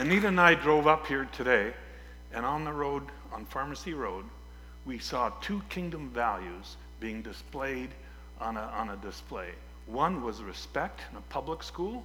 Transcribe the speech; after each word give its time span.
Anita 0.00 0.28
and 0.28 0.40
I 0.40 0.54
drove 0.54 0.86
up 0.86 1.06
here 1.06 1.28
today, 1.30 1.74
and 2.32 2.46
on 2.46 2.64
the 2.64 2.72
road, 2.72 3.02
on 3.34 3.44
Pharmacy 3.44 3.92
Road, 3.92 4.24
we 4.86 4.98
saw 4.98 5.28
two 5.42 5.60
kingdom 5.68 6.08
values 6.08 6.78
being 7.00 7.20
displayed 7.20 7.90
on 8.40 8.56
a, 8.56 8.62
on 8.62 8.88
a 8.88 8.96
display. 8.96 9.50
One 9.84 10.24
was 10.24 10.42
respect 10.42 11.02
in 11.10 11.18
a 11.18 11.20
public 11.28 11.62
school. 11.62 12.02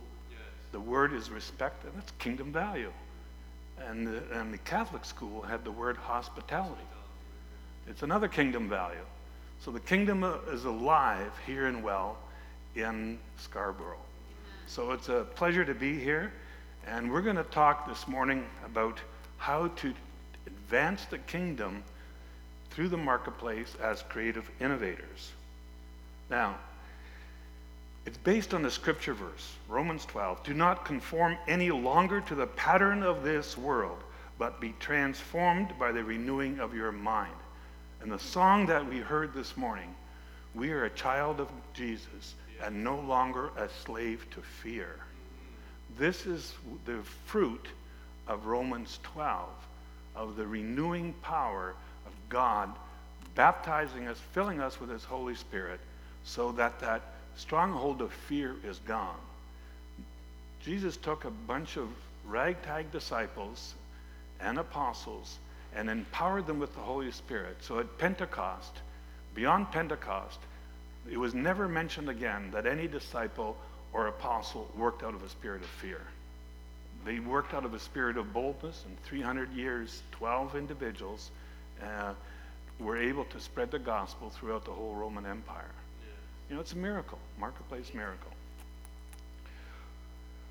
The 0.73 0.79
word 0.81 1.13
is 1.13 1.29
respect, 1.29 1.85
and 1.85 1.93
that's 1.95 2.11
kingdom 2.19 2.51
value. 2.51 2.91
And 3.87 4.05
the, 4.05 4.23
and 4.33 4.53
the 4.53 4.57
Catholic 4.57 5.05
school 5.05 5.41
had 5.41 5.63
the 5.63 5.71
word 5.71 5.95
hospitality. 5.95 6.75
It's 7.87 8.03
another 8.03 8.27
kingdom 8.27 8.67
value. 8.67 9.05
So 9.61 9.71
the 9.71 9.79
kingdom 9.79 10.25
uh, 10.25 10.39
is 10.51 10.65
alive 10.65 11.31
here 11.47 11.67
and 11.67 11.81
well 11.81 12.17
in 12.75 13.19
Scarborough. 13.37 14.03
So 14.67 14.91
it's 14.91 15.07
a 15.07 15.25
pleasure 15.35 15.63
to 15.63 15.73
be 15.73 15.97
here. 15.97 16.33
And 16.87 17.11
we're 17.11 17.21
going 17.21 17.35
to 17.35 17.43
talk 17.43 17.87
this 17.87 18.07
morning 18.07 18.45
about 18.63 18.99
how 19.37 19.69
to 19.69 19.93
advance 20.45 21.05
the 21.05 21.17
kingdom 21.17 21.83
through 22.69 22.89
the 22.89 22.97
marketplace 22.97 23.75
as 23.81 24.03
creative 24.03 24.49
innovators. 24.59 25.31
Now, 26.29 26.55
it's 28.05 28.19
based 28.19 28.53
on 28.53 28.61
the 28.61 28.69
scripture 28.69 29.15
verse, 29.15 29.55
Romans 29.67 30.05
12. 30.05 30.43
Do 30.43 30.53
not 30.53 30.85
conform 30.85 31.37
any 31.47 31.71
longer 31.71 32.21
to 32.21 32.35
the 32.35 32.45
pattern 32.45 33.01
of 33.01 33.23
this 33.23 33.57
world, 33.57 33.97
but 34.37 34.61
be 34.61 34.75
transformed 34.79 35.73
by 35.79 35.91
the 35.91 36.03
renewing 36.03 36.59
of 36.59 36.75
your 36.75 36.91
mind. 36.91 37.33
And 38.01 38.11
the 38.11 38.19
song 38.19 38.67
that 38.67 38.87
we 38.87 38.99
heard 38.99 39.33
this 39.33 39.57
morning, 39.57 39.95
we 40.53 40.71
are 40.71 40.85
a 40.85 40.89
child 40.91 41.39
of 41.39 41.49
Jesus 41.73 42.35
and 42.63 42.83
no 42.83 42.99
longer 42.99 43.49
a 43.57 43.67
slave 43.69 44.27
to 44.31 44.41
fear. 44.41 44.99
This 45.97 46.25
is 46.25 46.53
the 46.85 46.99
fruit 47.25 47.65
of 48.27 48.45
Romans 48.45 48.99
12, 49.03 49.49
of 50.15 50.35
the 50.35 50.45
renewing 50.45 51.13
power 51.21 51.73
of 52.05 52.11
God 52.29 52.69
baptizing 53.35 54.07
us, 54.07 54.19
filling 54.33 54.61
us 54.61 54.79
with 54.79 54.89
His 54.89 55.03
Holy 55.03 55.35
Spirit, 55.35 55.79
so 56.23 56.51
that 56.53 56.79
that 56.79 57.01
stronghold 57.35 58.01
of 58.01 58.11
fear 58.11 58.55
is 58.63 58.79
gone. 58.87 59.19
Jesus 60.63 60.97
took 60.97 61.25
a 61.25 61.29
bunch 61.29 61.77
of 61.77 61.87
ragtag 62.25 62.91
disciples 62.91 63.75
and 64.39 64.57
apostles 64.57 65.37
and 65.75 65.89
empowered 65.89 66.47
them 66.47 66.59
with 66.59 66.73
the 66.73 66.81
Holy 66.81 67.11
Spirit. 67.11 67.57
So 67.61 67.79
at 67.79 67.97
Pentecost, 67.97 68.71
beyond 69.33 69.71
Pentecost, 69.71 70.39
it 71.11 71.17
was 71.17 71.33
never 71.33 71.67
mentioned 71.67 72.09
again 72.09 72.49
that 72.51 72.65
any 72.65 72.87
disciple 72.87 73.57
or 73.95 74.07
apostle 74.07 74.69
worked 74.75 75.03
out 75.03 75.15
of 75.15 75.23
a 75.23 75.29
spirit 75.29 75.61
of 75.61 75.69
fear. 75.69 76.01
They 77.05 77.19
worked 77.19 77.53
out 77.53 77.63
of 77.63 77.73
a 77.73 77.79
spirit 77.79 78.17
of 78.17 78.33
boldness, 78.33 78.83
and 78.85 79.01
300 79.03 79.53
years, 79.53 80.03
12 80.11 80.57
individuals 80.57 81.31
uh, 81.81 82.13
were 82.77 82.97
able 82.97 83.23
to 83.25 83.39
spread 83.39 83.71
the 83.71 83.79
gospel 83.79 84.29
throughout 84.29 84.65
the 84.65 84.71
whole 84.71 84.93
Roman 84.93 85.25
Empire. 85.25 85.71
Yeah. 86.01 86.49
You 86.49 86.55
know, 86.55 86.61
it's 86.61 86.73
a 86.73 86.77
miracle, 86.77 87.19
marketplace 87.39 87.93
miracle. 87.93 88.31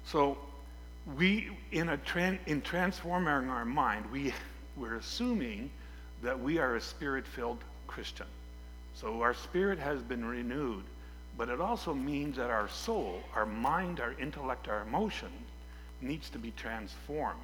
So, 0.06 0.38
we, 1.14 1.50
in, 1.70 1.90
a 1.90 1.98
tran- 1.98 2.38
in 2.46 2.62
transforming 2.62 3.50
our 3.50 3.66
mind, 3.66 4.10
we, 4.10 4.32
we're 4.74 4.96
assuming 4.96 5.70
that 6.22 6.40
we 6.40 6.56
are 6.56 6.76
a 6.76 6.80
spirit 6.80 7.26
filled 7.26 7.58
Christian. 7.88 8.26
So, 8.94 9.20
our 9.20 9.34
spirit 9.34 9.78
has 9.80 10.00
been 10.00 10.24
renewed 10.24 10.84
but 11.36 11.48
it 11.48 11.60
also 11.60 11.92
means 11.92 12.36
that 12.36 12.50
our 12.50 12.68
soul, 12.68 13.20
our 13.34 13.46
mind, 13.46 14.00
our 14.00 14.12
intellect, 14.20 14.68
our 14.68 14.82
emotion 14.82 15.32
needs 16.00 16.30
to 16.30 16.38
be 16.38 16.52
transformed 16.52 17.40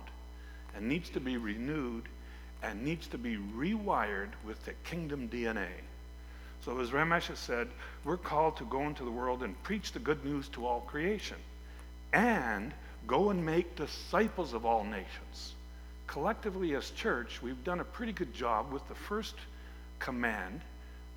and 0.77 0.89
needs 0.89 1.11
to 1.11 1.21
be 1.21 1.37
renewed 1.37 2.05
and 2.63 2.85
needs 2.85 3.07
to 3.09 3.19
be 3.19 3.37
rewired 3.37 4.31
with 4.45 4.65
the 4.65 4.73
kingdom 4.85 5.29
DNA. 5.29 5.69
So, 6.65 6.79
as 6.79 6.91
Ramesh 6.91 7.29
has 7.29 7.39
said, 7.39 7.69
we're 8.05 8.19
called 8.19 8.59
to 8.59 8.65
go 8.65 8.83
into 8.83 9.05
the 9.05 9.11
world 9.11 9.43
and 9.43 9.61
preach 9.63 9.93
the 9.93 9.99
good 9.99 10.25
news 10.25 10.49
to 10.51 10.67
all 10.67 10.81
creation 10.83 11.39
and 12.13 12.73
go 13.07 13.31
and 13.31 13.45
make 13.45 13.77
disciples 13.77 14.53
of 14.53 14.67
all 14.67 14.85
nations. 14.85 15.55
Collectively, 16.07 16.75
as 16.75 16.91
church, 16.91 17.41
we've 17.41 17.65
done 17.65 17.81
a 17.81 17.85
pretty 17.85 18.13
good 18.13 18.35
job 18.35 18.73
with 18.73 18.87
the 18.89 18.95
first 18.95 19.37
command, 20.01 20.61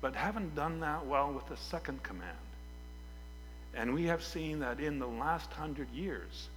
but 0.00 0.14
haven't 0.14 0.54
done 0.54 0.80
that 0.80 1.04
well 1.06 1.32
with 1.32 1.46
the 1.48 1.56
second 1.56 2.02
command. 2.02 2.38
And 3.76 3.92
we 3.92 4.04
have 4.04 4.22
seen 4.22 4.60
that 4.60 4.80
in 4.80 4.98
the 4.98 5.06
last 5.06 5.52
hundred 5.52 5.90
years, 5.92 6.48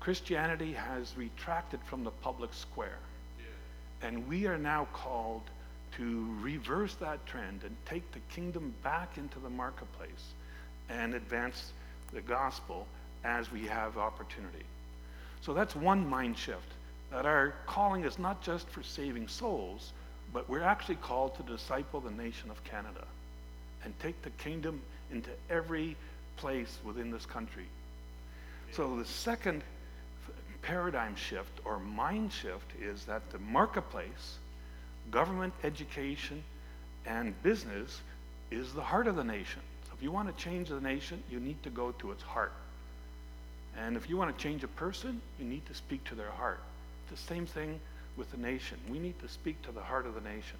Christianity 0.00 0.72
has 0.72 1.14
retracted 1.16 1.80
from 1.84 2.04
the 2.04 2.10
public 2.10 2.54
square. 2.54 2.98
Yeah. 3.38 4.08
And 4.08 4.28
we 4.28 4.46
are 4.46 4.58
now 4.58 4.86
called 4.92 5.42
to 5.96 6.36
reverse 6.40 6.94
that 6.96 7.24
trend 7.26 7.62
and 7.64 7.74
take 7.86 8.10
the 8.12 8.20
kingdom 8.34 8.74
back 8.82 9.16
into 9.16 9.38
the 9.38 9.50
marketplace 9.50 10.32
and 10.88 11.14
advance 11.14 11.72
the 12.12 12.20
gospel 12.20 12.86
as 13.24 13.50
we 13.50 13.66
have 13.66 13.96
opportunity. 13.96 14.64
So 15.40 15.54
that's 15.54 15.74
one 15.74 16.08
mind 16.08 16.38
shift. 16.38 16.72
That 17.10 17.26
our 17.26 17.54
calling 17.66 18.04
is 18.04 18.18
not 18.18 18.42
just 18.42 18.68
for 18.68 18.82
saving 18.82 19.28
souls, 19.28 19.92
but 20.32 20.48
we're 20.48 20.62
actually 20.62 20.96
called 20.96 21.36
to 21.36 21.42
disciple 21.42 22.00
the 22.00 22.10
nation 22.10 22.50
of 22.50 22.62
Canada 22.64 23.04
and 23.84 23.98
take 24.00 24.20
the 24.22 24.30
kingdom 24.30 24.80
into 25.10 25.30
every 25.48 25.96
place 26.36 26.78
within 26.84 27.10
this 27.10 27.26
country. 27.26 27.66
So 28.72 28.96
the 28.96 29.04
second 29.04 29.62
paradigm 30.62 31.14
shift 31.14 31.60
or 31.64 31.78
mind 31.78 32.32
shift 32.32 32.72
is 32.80 33.04
that 33.04 33.30
the 33.30 33.38
marketplace, 33.38 34.38
government, 35.10 35.54
education, 35.62 36.42
and 37.06 37.40
business 37.42 38.00
is 38.50 38.72
the 38.72 38.82
heart 38.82 39.06
of 39.06 39.16
the 39.16 39.24
nation. 39.24 39.60
So 39.86 39.92
if 39.96 40.02
you 40.02 40.10
want 40.10 40.36
to 40.36 40.44
change 40.44 40.68
the 40.68 40.80
nation, 40.80 41.22
you 41.30 41.38
need 41.38 41.62
to 41.62 41.70
go 41.70 41.92
to 41.92 42.10
its 42.10 42.22
heart. 42.22 42.52
And 43.78 43.96
if 43.96 44.08
you 44.08 44.16
want 44.16 44.36
to 44.36 44.42
change 44.42 44.64
a 44.64 44.68
person, 44.68 45.20
you 45.38 45.44
need 45.44 45.64
to 45.66 45.74
speak 45.74 46.02
to 46.04 46.14
their 46.14 46.30
heart. 46.30 46.60
the 47.10 47.16
same 47.16 47.46
thing 47.46 47.78
with 48.16 48.30
the 48.32 48.38
nation. 48.38 48.78
We 48.90 48.98
need 48.98 49.20
to 49.20 49.28
speak 49.28 49.62
to 49.62 49.72
the 49.72 49.80
heart 49.80 50.06
of 50.06 50.14
the 50.14 50.20
nation. 50.20 50.58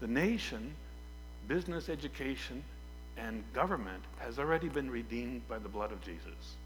The 0.00 0.06
nation, 0.06 0.74
business, 1.46 1.88
education, 1.88 2.62
and 3.16 3.42
government 3.52 4.02
has 4.18 4.38
already 4.38 4.68
been 4.68 4.90
redeemed 4.90 5.46
by 5.48 5.58
the 5.58 5.68
blood 5.68 5.92
of 5.92 6.00
Jesus. 6.02 6.56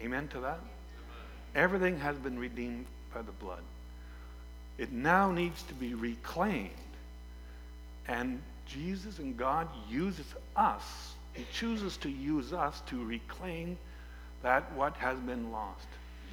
Amen 0.00 0.28
to 0.28 0.40
that? 0.40 0.58
Amen. 0.58 0.62
Everything 1.54 1.98
has 1.98 2.16
been 2.16 2.38
redeemed 2.38 2.86
by 3.14 3.22
the 3.22 3.32
blood. 3.32 3.62
It 4.78 4.92
now 4.92 5.30
needs 5.30 5.62
to 5.64 5.74
be 5.74 5.94
reclaimed. 5.94 6.70
And 8.08 8.40
Jesus 8.66 9.18
and 9.18 9.36
God 9.36 9.68
uses 9.88 10.26
us, 10.56 11.14
He 11.34 11.44
chooses 11.52 11.96
to 11.98 12.08
use 12.08 12.52
us 12.52 12.80
to 12.88 13.04
reclaim 13.04 13.76
that 14.42 14.72
what 14.72 14.94
has 14.94 15.18
been 15.20 15.52
lost. 15.52 15.86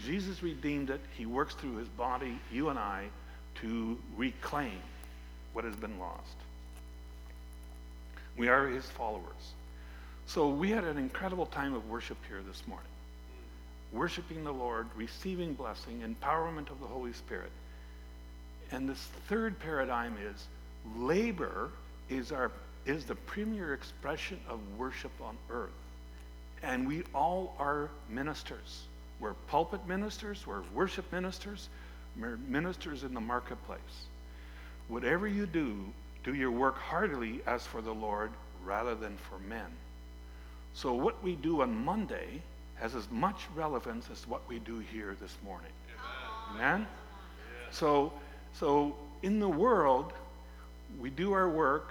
Jesus 0.03 0.41
redeemed 0.41 0.89
it. 0.89 1.01
He 1.15 1.25
works 1.25 1.53
through 1.55 1.77
His 1.77 1.89
body, 1.89 2.39
you 2.51 2.69
and 2.69 2.79
I, 2.79 3.07
to 3.61 3.97
reclaim 4.15 4.79
what 5.53 5.65
has 5.65 5.75
been 5.75 5.99
lost. 5.99 6.35
We 8.39 8.47
are 8.47 8.67
his 8.67 8.85
followers. 8.85 9.53
So 10.25 10.47
we 10.47 10.69
had 10.69 10.85
an 10.85 10.97
incredible 10.97 11.45
time 11.45 11.73
of 11.73 11.89
worship 11.89 12.17
here 12.29 12.39
this 12.47 12.65
morning. 12.67 12.87
Worshiping 13.91 14.45
the 14.45 14.53
Lord, 14.53 14.87
receiving 14.95 15.55
blessing, 15.55 16.01
empowerment 16.01 16.71
of 16.71 16.79
the 16.79 16.87
Holy 16.87 17.11
Spirit. 17.11 17.51
And 18.71 18.87
this 18.87 19.09
third 19.27 19.59
paradigm 19.59 20.15
is 20.23 20.47
labor 20.97 21.69
is 22.09 22.31
our 22.31 22.49
is 22.85 23.03
the 23.03 23.15
premier 23.15 23.73
expression 23.73 24.39
of 24.47 24.61
worship 24.77 25.11
on 25.21 25.35
earth. 25.49 25.69
And 26.63 26.87
we 26.87 27.03
all 27.13 27.57
are 27.59 27.89
ministers. 28.09 28.83
We're 29.19 29.33
pulpit 29.49 29.85
ministers, 29.85 30.47
we're 30.47 30.61
worship 30.73 31.11
ministers, 31.11 31.67
we're 32.17 32.37
ministers 32.47 33.03
in 33.03 33.13
the 33.13 33.19
marketplace. 33.19 33.79
Whatever 34.87 35.27
you 35.27 35.45
do, 35.45 35.75
do 36.23 36.33
your 36.33 36.51
work 36.51 36.77
heartily 36.77 37.41
as 37.45 37.65
for 37.65 37.81
the 37.81 37.93
Lord 37.93 38.31
rather 38.63 38.95
than 38.95 39.17
for 39.17 39.39
men. 39.39 39.67
So, 40.73 40.93
what 40.93 41.21
we 41.23 41.35
do 41.35 41.61
on 41.61 41.83
Monday 41.83 42.41
has 42.75 42.95
as 42.95 43.09
much 43.11 43.47
relevance 43.55 44.09
as 44.11 44.27
what 44.27 44.47
we 44.47 44.59
do 44.59 44.79
here 44.79 45.15
this 45.19 45.35
morning. 45.43 45.71
Amen? 46.55 46.87
So, 47.71 48.13
so, 48.53 48.95
in 49.23 49.39
the 49.39 49.49
world, 49.49 50.13
we 50.99 51.09
do 51.09 51.33
our 51.33 51.49
work 51.49 51.89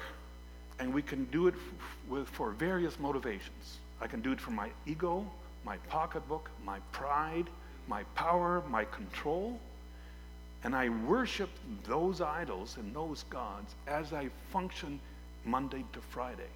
and 0.78 0.92
we 0.92 1.02
can 1.02 1.24
do 1.26 1.48
it 1.48 1.54
f- 1.54 1.96
with, 2.08 2.28
for 2.28 2.50
various 2.50 2.98
motivations. 2.98 3.78
I 4.00 4.06
can 4.06 4.20
do 4.20 4.32
it 4.32 4.40
for 4.40 4.52
my 4.52 4.70
ego, 4.86 5.26
my 5.64 5.76
pocketbook, 5.88 6.50
my 6.64 6.78
pride, 6.92 7.46
my 7.86 8.04
power, 8.14 8.62
my 8.70 8.84
control. 8.84 9.58
And 10.64 10.74
I 10.74 10.88
worship 10.88 11.50
those 11.84 12.20
idols 12.20 12.76
and 12.78 12.94
those 12.94 13.24
gods 13.30 13.74
as 13.86 14.12
I 14.12 14.28
function 14.50 14.98
Monday 15.44 15.84
to 15.92 16.00
Friday. 16.10 16.50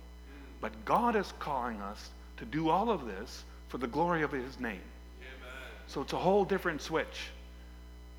But 0.60 0.84
God 0.84 1.16
is 1.16 1.32
calling 1.38 1.80
us 1.80 2.10
to 2.38 2.44
do 2.44 2.68
all 2.68 2.90
of 2.90 3.06
this 3.06 3.44
for 3.68 3.78
the 3.78 3.86
glory 3.86 4.22
of 4.22 4.32
His 4.32 4.58
name. 4.58 4.80
Amen. 5.20 5.56
So 5.86 6.00
it's 6.02 6.12
a 6.12 6.18
whole 6.18 6.44
different 6.44 6.82
switch. 6.82 7.30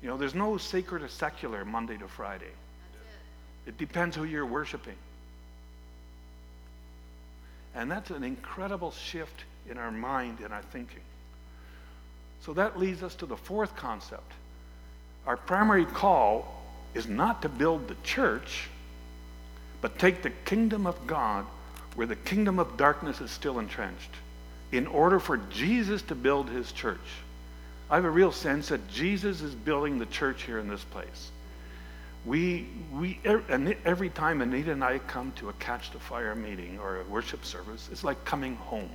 You 0.02 0.08
know, 0.08 0.16
there's 0.16 0.34
no 0.34 0.56
sacred 0.58 1.02
or 1.02 1.08
secular 1.08 1.64
Monday 1.64 1.96
to 1.96 2.08
Friday. 2.08 2.52
It 3.66 3.78
depends 3.78 4.16
who 4.16 4.24
you're 4.24 4.46
worshiping. 4.46 4.96
And 7.74 7.90
that's 7.90 8.10
an 8.10 8.22
incredible 8.22 8.92
shift 8.92 9.44
in 9.68 9.78
our 9.78 9.90
mind 9.90 10.40
and 10.40 10.52
our 10.52 10.62
thinking. 10.62 11.00
So 12.42 12.52
that 12.54 12.78
leads 12.78 13.02
us 13.02 13.14
to 13.16 13.26
the 13.26 13.36
fourth 13.36 13.74
concept. 13.74 14.30
Our 15.26 15.36
primary 15.36 15.86
call 15.86 16.62
is 16.92 17.08
not 17.08 17.42
to 17.42 17.48
build 17.48 17.88
the 17.88 17.96
church, 18.02 18.68
but 19.80 19.98
take 19.98 20.22
the 20.22 20.30
kingdom 20.30 20.86
of 20.86 21.06
God 21.06 21.46
where 21.94 22.06
the 22.06 22.16
kingdom 22.16 22.58
of 22.58 22.76
darkness 22.76 23.20
is 23.20 23.30
still 23.30 23.58
entrenched 23.58 24.10
in 24.72 24.86
order 24.86 25.20
for 25.20 25.36
Jesus 25.36 26.02
to 26.02 26.14
build 26.14 26.50
his 26.50 26.72
church. 26.72 26.98
I 27.88 27.96
have 27.96 28.04
a 28.04 28.10
real 28.10 28.32
sense 28.32 28.68
that 28.68 28.88
Jesus 28.88 29.40
is 29.40 29.54
building 29.54 29.98
the 29.98 30.06
church 30.06 30.42
here 30.42 30.58
in 30.58 30.68
this 30.68 30.82
place. 30.84 31.30
We, 32.24 32.66
we, 32.92 33.20
every 33.24 34.08
time 34.08 34.40
Anita 34.40 34.72
and 34.72 34.82
I 34.82 34.98
come 34.98 35.32
to 35.36 35.50
a 35.50 35.52
Catch 35.54 35.92
the 35.92 35.98
Fire 35.98 36.34
meeting 36.34 36.78
or 36.78 37.00
a 37.00 37.04
worship 37.04 37.44
service, 37.44 37.88
it's 37.92 38.02
like 38.02 38.24
coming 38.24 38.56
home. 38.56 38.88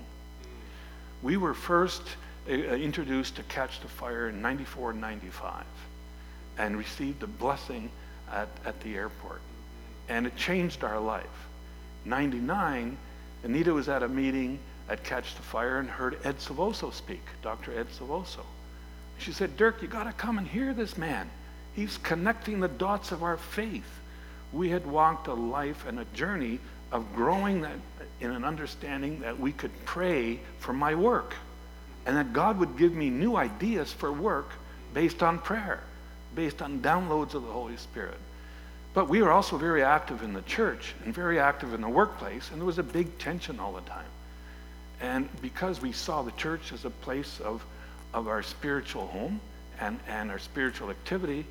We 1.22 1.38
were 1.38 1.54
first 1.54 2.02
uh, 2.50 2.54
introduced 2.54 3.36
to 3.36 3.44
Catch 3.44 3.82
the 3.82 3.88
Fire 3.88 4.30
in 4.30 4.42
94 4.42 4.94
95 4.94 5.66
and 6.60 6.78
received 6.78 7.24
a 7.24 7.28
blessing 7.28 7.90
at, 8.32 8.50
at 8.66 8.80
the 8.82 8.94
airport. 8.96 9.42
And 10.08 10.28
it 10.28 10.36
changed 10.36 10.84
our 10.84 11.00
life. 11.00 11.26
99, 12.06 12.98
Anita 13.44 13.74
was 13.74 13.90
at 13.90 14.04
a 14.04 14.08
meeting 14.08 14.60
at 14.90 15.04
Catch 15.04 15.36
the 15.36 15.42
Fire 15.42 15.80
and 15.80 15.90
heard 15.90 16.20
Ed 16.24 16.38
Silvoso 16.40 16.94
speak, 16.94 17.22
Dr. 17.42 17.78
Ed 17.78 17.88
Silvoso. 17.98 18.44
She 19.18 19.32
said, 19.32 19.58
Dirk, 19.58 19.82
you 19.82 19.88
got 19.88 20.04
to 20.04 20.14
come 20.14 20.38
and 20.38 20.48
hear 20.48 20.74
this 20.74 20.98
man. 20.98 21.30
He's 21.76 21.98
connecting 21.98 22.60
the 22.60 22.68
dots 22.68 23.12
of 23.12 23.24
our 23.24 23.38
faith. 23.38 24.00
We 24.52 24.70
had 24.70 24.86
walked 24.86 25.28
a 25.28 25.34
life 25.34 25.86
and 25.88 26.00
a 26.00 26.06
journey 26.06 26.60
of 26.92 27.14
growing 27.16 27.62
that 27.62 27.78
in 28.20 28.32
an 28.32 28.44
understanding 28.44 29.22
that 29.22 29.40
we 29.40 29.52
could 29.52 29.72
pray 29.86 30.40
for 30.60 30.74
my 30.74 30.96
work 30.96 31.36
and 32.06 32.18
that 32.18 32.34
God 32.34 32.58
would 32.58 32.78
give 32.78 32.94
me 32.94 33.10
new 33.10 33.36
ideas 33.36 33.94
for 33.94 34.12
work 34.12 34.50
based 34.94 35.22
on 35.22 35.40
prayer, 35.40 35.84
based 36.36 36.62
on 36.62 36.82
downloads 36.82 37.34
of 37.34 37.44
the 37.44 37.52
Holy 37.52 37.78
Spirit. 37.78 38.18
But 38.94 39.08
we 39.08 39.22
were 39.22 39.32
also 39.32 39.58
very 39.58 39.84
active 39.84 40.24
in 40.24 40.34
the 40.34 40.42
church 40.44 40.94
and 41.06 41.14
very 41.14 41.40
active 41.40 41.74
in 41.74 41.82
the 41.82 41.90
workplace, 41.90 42.50
and 42.52 42.60
there 42.60 42.66
was 42.66 42.80
a 42.80 42.84
big 42.84 43.18
tension 43.20 43.60
all 43.60 43.74
the 43.74 43.82
time. 43.82 44.06
And 45.02 45.30
because 45.42 45.82
we 45.82 45.92
saw 45.92 46.22
the 46.22 46.32
church 46.32 46.74
as 46.74 46.86
a 46.86 46.90
place 46.90 47.40
of, 47.40 47.64
of 48.14 48.28
our 48.28 48.44
spiritual 48.44 49.08
home 49.08 49.40
and, 49.80 50.00
and 50.08 50.32
our 50.32 50.40
spiritual 50.40 50.90
activity, 50.90 51.46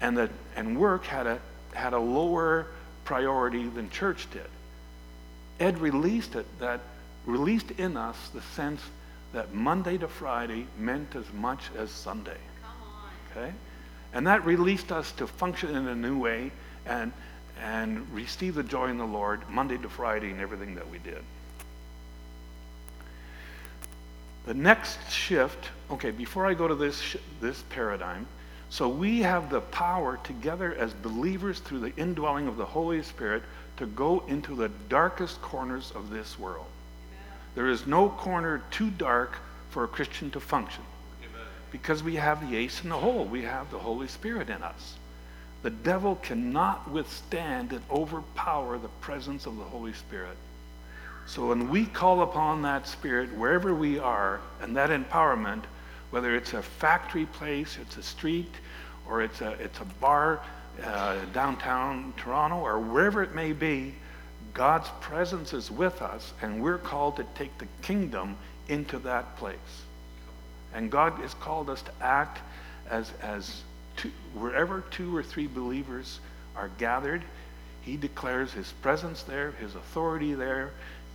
and, 0.00 0.16
that, 0.16 0.30
and 0.56 0.78
work 0.78 1.04
had 1.04 1.26
a, 1.26 1.38
had 1.74 1.92
a 1.92 1.98
lower 1.98 2.68
priority 3.04 3.68
than 3.68 3.90
church 3.90 4.26
did. 4.30 4.48
Ed 5.58 5.78
released 5.78 6.36
it, 6.36 6.46
that 6.58 6.80
released 7.26 7.70
in 7.72 7.96
us 7.96 8.16
the 8.32 8.40
sense 8.40 8.80
that 9.32 9.52
Monday 9.52 9.98
to 9.98 10.08
Friday 10.08 10.66
meant 10.78 11.14
as 11.14 11.30
much 11.34 11.62
as 11.76 11.90
Sunday. 11.90 12.38
Okay? 13.30 13.52
And 14.12 14.26
that 14.26 14.44
released 14.44 14.90
us 14.92 15.12
to 15.12 15.26
function 15.26 15.74
in 15.76 15.86
a 15.86 15.94
new 15.94 16.18
way 16.18 16.50
and, 16.86 17.12
and 17.62 18.08
receive 18.12 18.54
the 18.54 18.62
joy 18.62 18.88
in 18.88 18.98
the 18.98 19.06
Lord 19.06 19.48
Monday 19.48 19.78
to 19.78 19.88
Friday 19.88 20.30
in 20.30 20.40
everything 20.40 20.74
that 20.74 20.90
we 20.90 20.98
did. 20.98 21.22
The 24.46 24.54
next 24.54 25.10
shift, 25.12 25.68
okay, 25.90 26.10
before 26.10 26.46
I 26.46 26.54
go 26.54 26.66
to 26.66 26.74
this, 26.74 27.16
this 27.40 27.62
paradigm, 27.70 28.26
so 28.70 28.88
we 28.88 29.20
have 29.20 29.50
the 29.50 29.60
power 29.60 30.18
together 30.24 30.74
as 30.74 30.92
believers 30.94 31.58
through 31.60 31.80
the 31.80 31.94
indwelling 31.96 32.48
of 32.48 32.56
the 32.56 32.64
Holy 32.64 33.02
Spirit 33.02 33.42
to 33.76 33.86
go 33.86 34.24
into 34.28 34.54
the 34.54 34.68
darkest 34.88 35.42
corners 35.42 35.92
of 35.94 36.10
this 36.10 36.38
world. 36.38 36.66
Amen. 37.12 37.38
There 37.54 37.68
is 37.68 37.86
no 37.86 38.08
corner 38.08 38.62
too 38.70 38.90
dark 38.90 39.38
for 39.70 39.84
a 39.84 39.88
Christian 39.88 40.30
to 40.30 40.40
function. 40.40 40.84
Because 41.70 42.02
we 42.02 42.16
have 42.16 42.48
the 42.48 42.56
ace 42.56 42.82
in 42.82 42.88
the 42.88 42.96
hole, 42.96 43.24
we 43.24 43.42
have 43.42 43.70
the 43.70 43.78
Holy 43.78 44.08
Spirit 44.08 44.50
in 44.50 44.62
us. 44.62 44.96
The 45.62 45.70
devil 45.70 46.16
cannot 46.16 46.90
withstand 46.90 47.72
and 47.72 47.82
overpower 47.90 48.78
the 48.78 48.88
presence 49.00 49.46
of 49.46 49.56
the 49.56 49.64
Holy 49.64 49.92
Spirit. 49.92 50.36
So 51.26 51.48
when 51.48 51.68
we 51.68 51.86
call 51.86 52.22
upon 52.22 52.62
that 52.62 52.88
Spirit 52.88 53.32
wherever 53.36 53.74
we 53.74 53.98
are, 53.98 54.40
and 54.60 54.74
that 54.76 54.90
empowerment, 54.90 55.62
whether 56.10 56.34
it's 56.34 56.54
a 56.54 56.62
factory 56.62 57.26
place, 57.26 57.78
it's 57.80 57.98
a 57.98 58.02
street, 58.02 58.52
or 59.06 59.22
it's 59.22 59.40
a, 59.40 59.50
it's 59.52 59.78
a 59.80 59.84
bar 60.00 60.40
uh, 60.82 61.18
downtown 61.32 62.14
Toronto, 62.16 62.56
or 62.56 62.78
wherever 62.80 63.22
it 63.22 63.34
may 63.34 63.52
be, 63.52 63.94
God's 64.54 64.88
presence 65.00 65.52
is 65.52 65.70
with 65.70 66.02
us, 66.02 66.32
and 66.42 66.62
we're 66.62 66.78
called 66.78 67.16
to 67.16 67.26
take 67.34 67.56
the 67.58 67.68
kingdom 67.82 68.36
into 68.68 68.98
that 69.00 69.36
place. 69.36 69.84
And 70.74 70.90
God 70.90 71.14
has 71.20 71.34
called 71.34 71.70
us 71.70 71.82
to 71.82 71.92
act 72.00 72.40
as, 72.88 73.12
as 73.22 73.62
two, 73.96 74.10
wherever 74.34 74.82
two 74.90 75.16
or 75.16 75.22
three 75.22 75.46
believers 75.46 76.20
are 76.56 76.70
gathered, 76.78 77.22
He 77.82 77.96
declares 77.96 78.52
His 78.52 78.72
presence 78.82 79.22
there, 79.22 79.52
His 79.52 79.74
authority 79.74 80.34
there, 80.34 80.70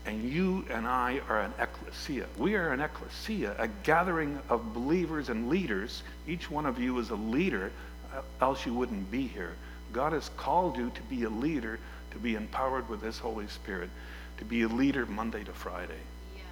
and 0.06 0.24
you 0.24 0.66
and 0.70 0.88
I 0.88 1.22
are 1.28 1.42
an 1.42 1.54
ecclesia. 1.60 2.28
We 2.38 2.56
are 2.56 2.72
an 2.72 2.80
ecclesia, 2.80 3.56
a 3.58 3.68
gathering 3.68 4.40
of 4.50 4.74
believers 4.74 5.30
and 5.30 5.50
leaders. 5.50 6.04
Each 6.28 6.50
one 6.50 6.66
of 6.66 6.80
you 6.80 7.00
is 7.00 7.10
a 7.10 7.16
leader, 7.16 7.72
uh, 8.14 8.22
else 8.40 8.66
you 8.66 8.74
wouldn't 8.74 9.10
be 9.10 9.28
here. 9.28 9.56
God 9.94 10.14
has 10.14 10.30
called 10.38 10.78
you 10.78 10.92
to 10.94 11.02
be 11.04 11.24
a 11.24 11.30
leader, 11.30 11.80
to 12.12 12.18
be 12.18 12.36
empowered 12.36 12.88
with 12.88 13.02
His 13.02 13.18
Holy 13.18 13.48
Spirit, 13.48 13.90
to 14.38 14.46
be 14.46 14.62
a 14.62 14.68
leader 14.68 15.06
Monday 15.06 15.44
to 15.44 15.54
Friday. 15.54 15.94
Yes. 16.36 16.44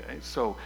Okay, 0.00 0.18
so 0.22 0.56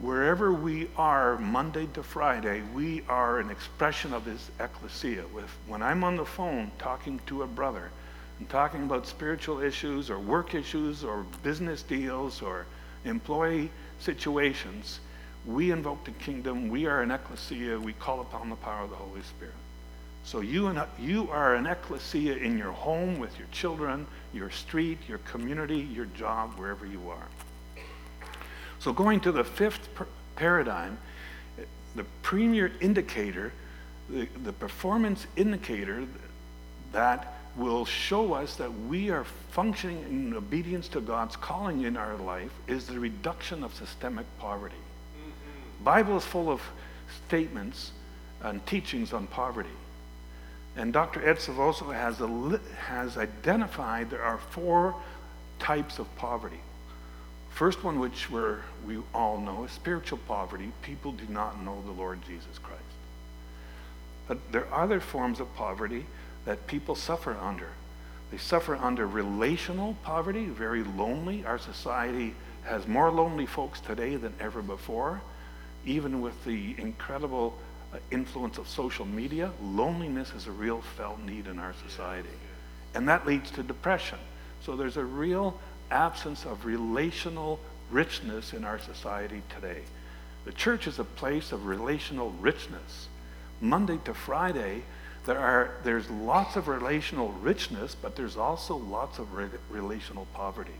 wherever 0.00 0.52
we 0.52 0.88
are 0.96 1.38
Monday 1.38 1.86
to 1.94 2.02
Friday, 2.02 2.62
we 2.74 3.02
are 3.08 3.38
an 3.38 3.50
expression 3.50 4.14
of 4.14 4.24
His 4.24 4.50
ecclesia. 4.58 5.24
With, 5.34 5.50
when 5.66 5.82
I'm 5.82 6.04
on 6.04 6.16
the 6.16 6.24
phone 6.24 6.70
talking 6.78 7.20
to 7.26 7.42
a 7.42 7.46
brother, 7.46 7.90
and 8.38 8.48
talking 8.48 8.82
about 8.84 9.06
spiritual 9.06 9.60
issues 9.60 10.08
or 10.08 10.18
work 10.18 10.54
issues 10.54 11.04
or 11.04 11.26
business 11.42 11.82
deals 11.82 12.40
or 12.40 12.64
employee 13.04 13.70
situations, 13.98 15.00
we 15.46 15.70
invoke 15.70 16.04
the 16.04 16.10
kingdom. 16.12 16.70
We 16.70 16.86
are 16.86 17.02
an 17.02 17.10
ecclesia. 17.10 17.78
We 17.78 17.92
call 17.92 18.22
upon 18.22 18.48
the 18.48 18.56
power 18.56 18.84
of 18.84 18.90
the 18.90 18.96
Holy 18.96 19.22
Spirit. 19.22 19.54
So 20.24 20.40
you, 20.40 20.68
and, 20.68 20.82
you 20.98 21.30
are 21.30 21.54
an 21.54 21.66
ecclesia 21.66 22.36
in 22.36 22.56
your 22.56 22.72
home 22.72 23.18
with 23.18 23.38
your 23.38 23.48
children, 23.52 24.06
your 24.32 24.50
street, 24.50 24.98
your 25.06 25.18
community, 25.18 25.78
your 25.78 26.06
job, 26.06 26.54
wherever 26.54 26.86
you 26.86 27.10
are. 27.10 27.26
So 28.80 28.92
going 28.92 29.20
to 29.20 29.32
the 29.32 29.44
fifth 29.44 29.88
paradigm, 30.36 30.98
the 31.94 32.04
premier 32.22 32.72
indicator, 32.80 33.52
the, 34.08 34.26
the 34.42 34.52
performance 34.52 35.26
indicator 35.36 36.06
that 36.92 37.34
will 37.56 37.84
show 37.84 38.32
us 38.32 38.56
that 38.56 38.72
we 38.88 39.10
are 39.10 39.24
functioning 39.50 40.02
in 40.08 40.34
obedience 40.34 40.88
to 40.88 41.00
God's 41.00 41.36
calling 41.36 41.82
in 41.82 41.96
our 41.96 42.16
life 42.16 42.52
is 42.66 42.86
the 42.86 42.98
reduction 42.98 43.62
of 43.62 43.74
systemic 43.74 44.24
poverty. 44.38 44.76
Mm-hmm. 44.76 45.84
Bible 45.84 46.16
is 46.16 46.24
full 46.24 46.48
of 46.50 46.62
statements 47.26 47.92
and 48.42 48.64
teachings 48.66 49.12
on 49.12 49.26
poverty. 49.26 49.68
And 50.76 50.92
Dr. 50.92 51.28
Ed 51.28 51.36
Silvoso 51.36 51.92
has, 51.92 52.20
a, 52.20 52.60
has 52.86 53.18
identified 53.18 54.08
there 54.08 54.22
are 54.22 54.38
four 54.38 54.94
types 55.58 55.98
of 55.98 56.06
poverty. 56.16 56.60
First 57.60 57.84
one, 57.84 58.00
which 58.00 58.30
we're, 58.30 58.60
we 58.86 58.96
all 59.12 59.38
know, 59.38 59.64
is 59.64 59.70
spiritual 59.72 60.18
poverty. 60.26 60.72
People 60.80 61.12
do 61.12 61.26
not 61.28 61.62
know 61.62 61.82
the 61.84 61.92
Lord 61.92 62.18
Jesus 62.26 62.56
Christ. 62.56 62.80
But 64.26 64.50
there 64.50 64.66
are 64.72 64.84
other 64.84 64.98
forms 64.98 65.40
of 65.40 65.54
poverty 65.56 66.06
that 66.46 66.66
people 66.66 66.94
suffer 66.94 67.36
under. 67.36 67.68
They 68.30 68.38
suffer 68.38 68.76
under 68.76 69.06
relational 69.06 69.94
poverty, 70.02 70.46
very 70.46 70.82
lonely. 70.82 71.44
Our 71.44 71.58
society 71.58 72.34
has 72.64 72.88
more 72.88 73.10
lonely 73.10 73.44
folks 73.44 73.78
today 73.82 74.16
than 74.16 74.32
ever 74.40 74.62
before. 74.62 75.20
Even 75.84 76.22
with 76.22 76.42
the 76.46 76.74
incredible 76.78 77.58
uh, 77.92 77.98
influence 78.10 78.56
of 78.56 78.70
social 78.70 79.04
media, 79.04 79.50
loneliness 79.62 80.32
is 80.32 80.46
a 80.46 80.50
real 80.50 80.80
felt 80.96 81.20
need 81.20 81.46
in 81.46 81.58
our 81.58 81.74
society. 81.86 82.30
And 82.94 83.06
that 83.10 83.26
leads 83.26 83.50
to 83.50 83.62
depression. 83.62 84.18
So 84.62 84.76
there's 84.76 84.96
a 84.96 85.04
real 85.04 85.60
absence 85.90 86.44
of 86.44 86.64
relational 86.64 87.58
richness 87.90 88.52
in 88.52 88.64
our 88.64 88.78
society 88.78 89.42
today. 89.54 89.82
The 90.44 90.52
church 90.52 90.86
is 90.86 90.98
a 90.98 91.04
place 91.04 91.52
of 91.52 91.66
relational 91.66 92.30
richness. 92.40 93.08
Monday 93.60 93.98
to 94.04 94.14
Friday, 94.14 94.82
there 95.26 95.38
are, 95.38 95.72
there's 95.84 96.08
lots 96.08 96.56
of 96.56 96.68
relational 96.68 97.32
richness, 97.32 97.94
but 97.94 98.16
there's 98.16 98.36
also 98.36 98.76
lots 98.76 99.18
of 99.18 99.34
re- 99.34 99.48
relational 99.68 100.26
poverty. 100.32 100.70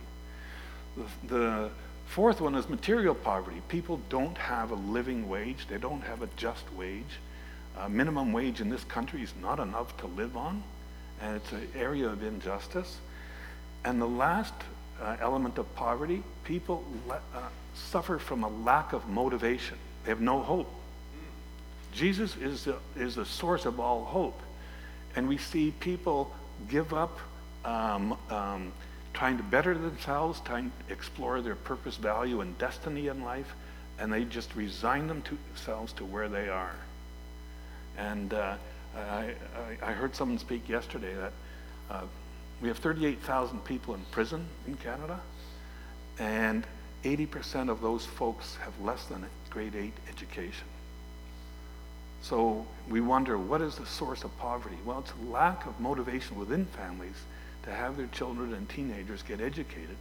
The, 0.97 1.35
the 1.35 1.71
fourth 2.07 2.40
one 2.40 2.55
is 2.55 2.69
material 2.69 3.14
poverty. 3.14 3.61
People 3.69 4.00
don't 4.09 4.38
have 4.38 4.71
a 4.71 4.75
living 4.75 5.29
wage, 5.29 5.67
they 5.69 5.79
don't 5.79 6.02
have 6.02 6.23
a 6.23 6.29
just 6.37 6.64
wage. 6.75 7.19
Uh, 7.79 7.88
minimum 7.88 8.33
wage 8.33 8.61
in 8.61 8.69
this 8.69 8.85
country 8.85 9.23
is 9.23 9.33
not 9.40 9.61
enough 9.61 9.97
to 9.99 10.07
live 10.07 10.37
on, 10.37 10.62
and 11.21 11.37
it's 11.37 11.52
an 11.52 11.69
area 11.76 12.09
of 12.09 12.23
injustice. 12.23 12.99
And 13.85 14.00
the 14.00 14.09
last 14.09 14.55
uh, 15.00 15.16
element 15.21 15.59
of 15.59 15.73
poverty, 15.75 16.23
people 16.45 16.85
le- 17.09 17.21
uh, 17.35 17.49
suffer 17.75 18.19
from 18.19 18.45
a 18.45 18.49
lack 18.49 18.92
of 18.92 19.09
motivation. 19.09 19.78
They 20.04 20.11
have 20.11 20.21
no 20.21 20.40
hope. 20.40 20.71
Jesus 21.92 22.37
is 22.37 22.64
the, 22.64 22.76
is 22.97 23.16
the 23.16 23.26
source 23.26 23.66
of 23.66 23.80
all 23.80 24.04
hope. 24.04 24.40
And 25.16 25.28
we 25.28 25.38
see 25.38 25.73
people 25.80 26.33
give 26.69 26.92
up 26.92 27.19
um, 27.64 28.16
um, 28.30 28.73
trying 29.12 29.37
to 29.37 29.42
better 29.42 29.76
themselves, 29.76 30.40
trying 30.40 30.71
to 30.71 30.92
explore 30.92 31.40
their 31.40 31.57
purpose, 31.57 31.97
value, 31.97 32.40
and 32.40 32.57
destiny 32.59 33.09
in 33.09 33.23
life, 33.23 33.54
and 33.99 34.12
they 34.12 34.25
just 34.25 34.54
resign 34.54 35.09
themselves 35.09 35.92
to 35.95 36.04
where 36.04 36.28
they 36.28 36.49
are. 36.49 36.75
And 37.99 38.33
uh, 38.33 38.54
I, 38.97 39.35
I, 39.83 39.92
heard 39.92 40.14
someone 40.14 40.38
speak 40.38 40.69
yesterday 40.69 41.14
that 41.14 41.33
uh, 41.90 42.02
we 42.61 42.69
have 42.69 42.79
38,000 42.79 43.64
people 43.64 43.95
in 43.95 44.00
prison 44.11 44.47
in 44.67 44.75
Canada, 44.76 45.21
and 46.19 46.67
80% 47.05 47.71
of 47.71 47.81
those 47.81 48.05
folks 48.05 48.57
have 48.57 48.79
less 48.81 49.05
than 49.07 49.25
a 49.25 49.50
grade 49.50 49.75
8 49.75 49.93
education. 50.09 50.67
So 52.23 52.67
we 52.88 53.00
wonder 53.00 53.38
what 53.38 53.62
is 53.62 53.76
the 53.76 53.87
source 53.87 54.25
of 54.25 54.37
poverty? 54.38 54.76
Well, 54.85 54.99
it's 54.99 55.12
lack 55.31 55.67
of 55.67 55.81
motivation 55.81 56.38
within 56.38 56.67
families 56.67 57.17
to 57.62 57.71
have 57.71 57.97
their 57.97 58.09
children 58.09 58.52
and 58.52 58.69
teenagers 58.69 59.23
get 59.23 59.40
educated 59.40 59.97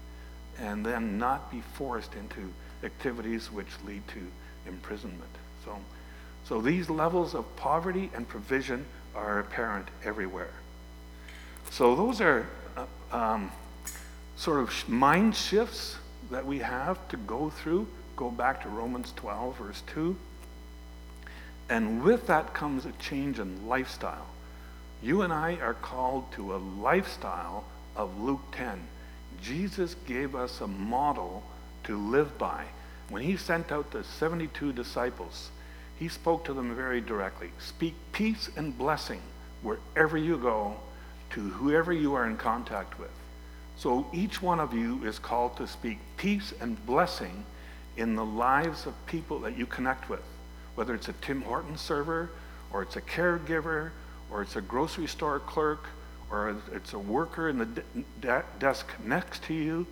and 0.57 0.85
then 0.85 1.17
not 1.17 1.49
be 1.49 1.61
forced 1.73 2.13
into 2.15 2.51
activities 2.83 3.49
which 3.51 3.67
lead 3.85 4.05
to 4.09 4.19
imprisonment. 4.67 5.31
So, 5.63 5.77
so 6.43 6.59
these 6.59 6.89
levels 6.89 7.33
of 7.35 7.55
poverty 7.55 8.09
and 8.13 8.27
provision 8.27 8.85
are 9.15 9.39
apparent 9.39 9.87
everywhere. 10.03 10.51
So 11.71 11.95
those 11.95 12.19
are 12.19 12.47
uh, 12.75 12.85
um, 13.15 13.51
sort 14.35 14.59
of 14.59 14.89
mind 14.89 15.35
shifts 15.35 15.97
that 16.31 16.45
we 16.45 16.59
have 16.59 17.07
to 17.09 17.17
go 17.17 17.49
through. 17.49 17.87
Go 18.15 18.31
back 18.31 18.63
to 18.63 18.69
Romans 18.69 19.13
12, 19.15 19.57
verse 19.57 19.83
2. 19.93 20.15
And 21.69 22.03
with 22.03 22.27
that 22.27 22.53
comes 22.53 22.85
a 22.85 22.91
change 22.93 23.39
in 23.39 23.67
lifestyle. 23.67 24.25
You 25.01 25.21
and 25.21 25.31
I 25.31 25.55
are 25.57 25.75
called 25.75 26.31
to 26.33 26.55
a 26.55 26.57
lifestyle 26.57 27.63
of 27.95 28.19
Luke 28.19 28.41
10. 28.51 28.81
Jesus 29.41 29.95
gave 30.07 30.35
us 30.35 30.59
a 30.61 30.67
model 30.67 31.43
to 31.85 31.97
live 31.97 32.37
by. 32.37 32.65
When 33.09 33.23
he 33.23 33.37
sent 33.37 33.71
out 33.71 33.91
the 33.91 34.03
72 34.03 34.73
disciples, 34.73 35.49
he 35.97 36.09
spoke 36.09 36.43
to 36.45 36.53
them 36.53 36.75
very 36.75 37.01
directly. 37.01 37.51
Speak 37.59 37.93
peace 38.11 38.49
and 38.55 38.77
blessing 38.77 39.21
wherever 39.61 40.17
you 40.17 40.37
go 40.37 40.75
to 41.31 41.41
whoever 41.41 41.93
you 41.93 42.13
are 42.15 42.25
in 42.27 42.37
contact 42.37 42.99
with. 42.99 43.11
So 43.77 44.07
each 44.13 44.41
one 44.41 44.59
of 44.59 44.73
you 44.73 45.03
is 45.05 45.19
called 45.19 45.55
to 45.57 45.67
speak 45.67 45.99
peace 46.17 46.53
and 46.59 46.85
blessing 46.85 47.45
in 47.97 48.15
the 48.15 48.25
lives 48.25 48.85
of 48.85 48.93
people 49.05 49.39
that 49.39 49.57
you 49.57 49.65
connect 49.65 50.09
with, 50.09 50.23
whether 50.75 50.93
it's 50.93 51.07
a 51.07 51.13
Tim 51.21 51.41
Hortons 51.41 51.81
server, 51.81 52.29
or 52.71 52.81
it's 52.81 52.95
a 52.95 53.01
caregiver, 53.01 53.91
or 54.31 54.41
it's 54.41 54.55
a 54.55 54.61
grocery 54.61 55.07
store 55.07 55.39
clerk, 55.39 55.85
or 56.31 56.55
it's 56.73 56.93
a 56.93 56.99
worker 56.99 57.49
in 57.49 57.57
the 57.57 57.83
de- 58.21 58.43
desk 58.59 58.87
next 59.03 59.43
to 59.43 59.53
you, 59.53 59.87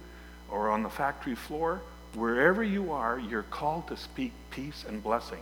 or 0.49 0.69
on 0.69 0.83
the 0.83 0.89
factory 0.89 1.35
floor. 1.35 1.81
Wherever 2.13 2.63
you 2.63 2.91
are, 2.91 3.19
you're 3.19 3.43
called 3.43 3.87
to 3.87 3.97
speak 3.97 4.31
peace 4.51 4.85
and 4.87 5.03
blessing. 5.03 5.41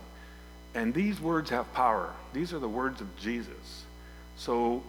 And 0.74 0.92
these 0.92 1.20
words 1.20 1.50
have 1.50 1.72
power. 1.72 2.12
These 2.32 2.52
are 2.52 2.58
the 2.58 2.68
words 2.68 3.00
of 3.00 3.16
Jesus. 3.18 3.84
So 4.36 4.82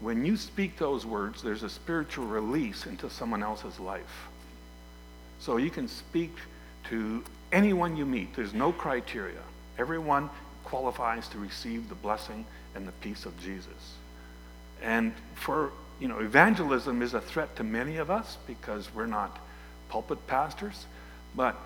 when 0.00 0.24
you 0.24 0.36
speak 0.36 0.76
those 0.76 1.06
words, 1.06 1.42
there's 1.42 1.62
a 1.62 1.68
spiritual 1.68 2.26
release 2.26 2.86
into 2.86 3.08
someone 3.08 3.42
else's 3.42 3.78
life. 3.80 4.28
So 5.38 5.56
you 5.56 5.70
can 5.70 5.88
speak 5.88 6.36
to 6.90 7.22
anyone 7.52 7.96
you 7.96 8.04
meet. 8.06 8.34
There's 8.34 8.54
no 8.54 8.72
criteria. 8.72 9.40
Everyone 9.78 10.30
qualifies 10.64 11.28
to 11.28 11.38
receive 11.38 11.88
the 11.88 11.94
blessing 11.94 12.44
and 12.74 12.86
the 12.86 12.92
peace 12.92 13.26
of 13.26 13.38
Jesus. 13.40 13.94
And 14.82 15.12
for, 15.34 15.70
you 16.00 16.08
know, 16.08 16.18
evangelism 16.18 17.02
is 17.02 17.14
a 17.14 17.20
threat 17.20 17.54
to 17.56 17.64
many 17.64 17.96
of 17.96 18.10
us 18.10 18.38
because 18.46 18.92
we're 18.94 19.06
not 19.06 19.38
pulpit 19.88 20.26
pastors, 20.26 20.86
but 21.36 21.56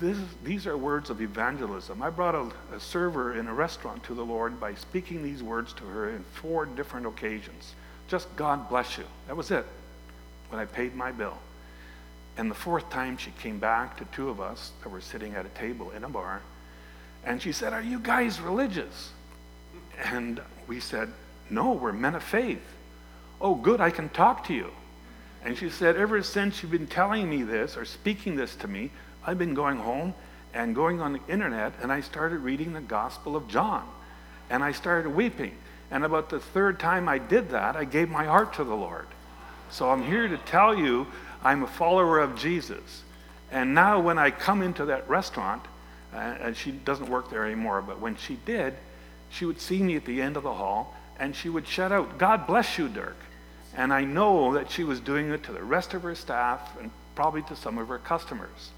this, 0.00 0.18
these 0.42 0.66
are 0.66 0.76
words 0.76 1.10
of 1.10 1.20
evangelism. 1.20 2.02
I 2.02 2.10
brought 2.10 2.34
a, 2.34 2.50
a, 2.74 2.80
server 2.80 3.36
in 3.36 3.46
a 3.46 3.54
restaurant 3.54 4.02
to 4.04 4.14
the 4.14 4.24
Lord 4.24 4.58
by 4.58 4.74
speaking 4.74 5.22
these 5.22 5.42
words 5.42 5.72
to 5.74 5.84
her 5.84 6.10
in 6.10 6.24
four 6.34 6.66
different 6.66 7.06
occasions. 7.06 7.74
Just 8.08 8.34
God 8.36 8.68
bless 8.68 8.98
you. 8.98 9.04
That 9.26 9.36
was 9.36 9.50
it 9.50 9.66
when 10.48 10.60
I 10.60 10.64
paid 10.64 10.94
my 10.94 11.12
bill. 11.12 11.38
And 12.36 12.50
the 12.50 12.54
fourth 12.54 12.90
time 12.90 13.16
she 13.16 13.30
came 13.32 13.58
back 13.58 13.96
to 13.98 14.04
two 14.06 14.28
of 14.28 14.40
us 14.40 14.72
that 14.82 14.88
were 14.88 15.00
sitting 15.00 15.34
at 15.34 15.46
a 15.46 15.50
table 15.50 15.90
in 15.92 16.04
a 16.04 16.08
bar, 16.08 16.42
and 17.24 17.40
she 17.40 17.52
said, 17.52 17.72
Are 17.72 17.82
you 17.82 17.98
guys 17.98 18.40
religious? 18.40 19.12
And 20.02 20.40
we 20.66 20.80
said, 20.80 21.10
No, 21.50 21.72
we're 21.72 21.92
men 21.92 22.14
of 22.14 22.22
faith. 22.22 22.62
Oh, 23.40 23.54
good, 23.54 23.80
I 23.80 23.90
can 23.90 24.08
talk 24.08 24.46
to 24.48 24.54
you. 24.54 24.70
And 25.44 25.56
she 25.56 25.70
said, 25.70 25.96
Ever 25.96 26.22
since 26.22 26.62
you've 26.62 26.72
been 26.72 26.86
telling 26.86 27.28
me 27.28 27.42
this 27.42 27.76
or 27.76 27.84
speaking 27.84 28.36
this 28.36 28.56
to 28.56 28.68
me, 28.68 28.90
I've 29.26 29.38
been 29.38 29.54
going 29.54 29.78
home 29.78 30.14
and 30.52 30.74
going 30.74 31.00
on 31.00 31.12
the 31.12 31.20
internet 31.28 31.72
and 31.82 31.92
I 31.92 32.00
started 32.00 32.38
reading 32.38 32.72
the 32.72 32.80
Gospel 32.80 33.36
of 33.36 33.48
John. 33.48 33.88
And 34.50 34.62
I 34.62 34.72
started 34.72 35.10
weeping. 35.10 35.56
And 35.90 36.04
about 36.04 36.28
the 36.28 36.40
third 36.40 36.78
time 36.78 37.08
I 37.08 37.18
did 37.18 37.50
that, 37.50 37.76
I 37.76 37.84
gave 37.84 38.08
my 38.08 38.24
heart 38.24 38.54
to 38.54 38.64
the 38.64 38.74
Lord. 38.74 39.06
So 39.70 39.90
I'm 39.90 40.04
here 40.04 40.28
to 40.28 40.38
tell 40.38 40.76
you 40.76 41.06
I'm 41.42 41.62
a 41.62 41.66
follower 41.66 42.20
of 42.20 42.36
Jesus. 42.38 43.02
And 43.50 43.74
now 43.74 44.00
when 44.00 44.18
I 44.18 44.30
come 44.30 44.62
into 44.62 44.86
that 44.86 45.08
restaurant, 45.08 45.64
uh, 46.12 46.18
and 46.18 46.56
she 46.56 46.70
doesn't 46.70 47.08
work 47.08 47.30
there 47.30 47.44
anymore, 47.44 47.82
but 47.82 48.00
when 48.00 48.16
she 48.16 48.36
did, 48.44 48.74
she 49.30 49.44
would 49.44 49.60
see 49.60 49.82
me 49.82 49.96
at 49.96 50.04
the 50.04 50.22
end 50.22 50.36
of 50.36 50.42
the 50.42 50.54
hall 50.54 50.94
and 51.18 51.34
she 51.34 51.48
would 51.48 51.66
shout 51.66 51.92
out, 51.92 52.18
God 52.18 52.46
bless 52.46 52.78
you, 52.78 52.88
Dirk. 52.88 53.16
And 53.76 53.92
I 53.92 54.04
know 54.04 54.54
that 54.54 54.70
she 54.70 54.84
was 54.84 55.00
doing 55.00 55.30
it 55.30 55.42
to 55.44 55.52
the 55.52 55.62
rest 55.62 55.94
of 55.94 56.02
her 56.02 56.14
staff 56.14 56.76
and 56.80 56.90
probably 57.14 57.42
to 57.42 57.56
some 57.56 57.78
of 57.78 57.88
her 57.88 57.98
customers. 57.98 58.70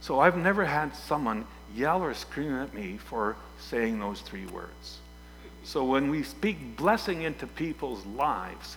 So 0.00 0.20
I've 0.20 0.36
never 0.36 0.64
had 0.64 0.94
someone 0.94 1.46
yell 1.74 2.02
or 2.02 2.14
scream 2.14 2.54
at 2.54 2.72
me 2.72 2.98
for 2.98 3.36
saying 3.58 3.98
those 3.98 4.20
three 4.20 4.46
words. 4.46 4.98
So 5.64 5.84
when 5.84 6.10
we 6.10 6.22
speak 6.22 6.76
blessing 6.76 7.22
into 7.22 7.46
people's 7.46 8.04
lives, 8.06 8.76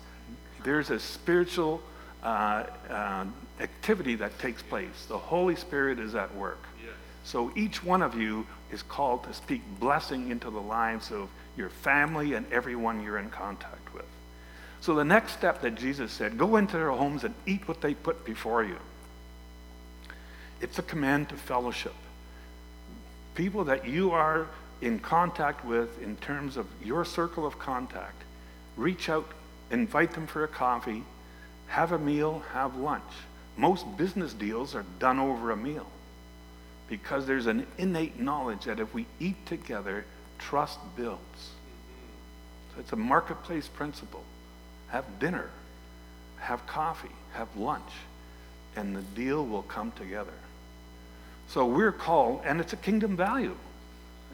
there's 0.64 0.90
a 0.90 1.00
spiritual 1.00 1.82
uh, 2.24 2.66
uh, 2.90 3.26
activity 3.60 4.16
that 4.16 4.38
takes 4.40 4.62
place. 4.62 5.06
The 5.08 5.18
Holy 5.18 5.56
Spirit 5.56 6.00
is 6.00 6.16
at 6.16 6.34
work. 6.36 6.60
So 7.24 7.52
each 7.56 7.84
one 7.84 8.02
of 8.02 8.16
you 8.16 8.46
is 8.72 8.82
called 8.84 9.24
to 9.26 9.34
speak 9.34 9.62
blessing 9.80 10.32
into 10.32 10.50
the 10.50 10.62
lives 10.62 11.12
of 11.12 11.30
your 11.56 11.70
family 11.70 12.34
and 12.34 12.52
everyone 12.52 13.04
you're 13.04 13.20
in 13.20 13.30
contact 13.30 13.94
with. 13.94 14.06
So 14.80 14.96
the 14.96 15.06
next 15.06 15.34
step 15.34 15.62
that 15.62 15.76
Jesus 15.76 16.12
said, 16.12 16.38
go 16.38 16.56
into 16.56 16.78
their 16.78 16.90
homes 16.90 17.24
and 17.24 17.36
eat 17.46 17.68
what 17.68 17.82
they 17.82 17.94
put 17.94 18.26
before 18.26 18.64
you. 18.64 18.78
It's 20.62 20.78
a 20.80 20.84
command 20.84 21.30
to 21.30 21.36
fellowship. 21.36 21.96
People 23.36 23.66
that 23.66 23.88
you 23.88 24.12
are 24.12 24.48
in 24.82 25.00
contact 25.00 25.66
with 25.66 26.02
in 26.02 26.16
terms 26.18 26.58
of 26.58 26.68
your 26.84 27.06
circle 27.06 27.46
of 27.46 27.58
contact, 27.60 28.24
reach 28.78 29.10
out, 29.10 29.28
invite 29.70 30.12
them 30.12 30.28
for 30.28 30.44
a 30.44 30.48
coffee, 30.48 31.04
have 31.68 31.92
a 31.92 32.00
meal, 32.00 32.44
have 32.54 32.76
lunch. 32.76 33.04
Most 33.58 33.98
business 33.98 34.34
deals 34.34 34.76
are 34.76 34.86
done 35.00 35.20
over 35.20 35.52
a 35.52 35.58
meal 35.58 35.88
because 36.88 37.26
there's 37.26 37.48
an 37.48 37.66
innate 37.78 38.20
knowledge 38.20 38.66
that 38.66 38.80
if 38.80 38.94
we 38.94 39.06
eat 39.20 39.46
together, 39.46 40.06
trust 40.38 40.80
builds. 40.96 41.52
So 42.74 42.82
it's 42.82 42.92
a 42.92 42.98
marketplace 42.98 43.68
principle. 43.68 44.24
Have 44.90 45.06
dinner, 45.20 45.50
have 46.40 46.66
coffee, 46.68 47.16
have 47.34 47.56
lunch, 47.56 47.92
and 48.76 48.96
the 48.96 49.02
deal 49.02 49.46
will 49.46 49.64
come 49.64 49.92
together. 49.94 50.34
So 51.54 51.66
we're 51.66 51.92
called, 51.92 52.42
and 52.46 52.62
it's 52.62 52.72
a 52.72 52.78
kingdom 52.78 53.18
value. 53.18 53.58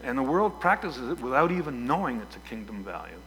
And 0.04 0.16
the 0.16 0.22
world 0.22 0.60
practices 0.60 1.10
it 1.10 1.20
without 1.20 1.50
even 1.50 1.84
knowing 1.84 2.20
it's 2.20 2.36
a 2.36 2.48
kingdom 2.48 2.84
value. 2.84 3.20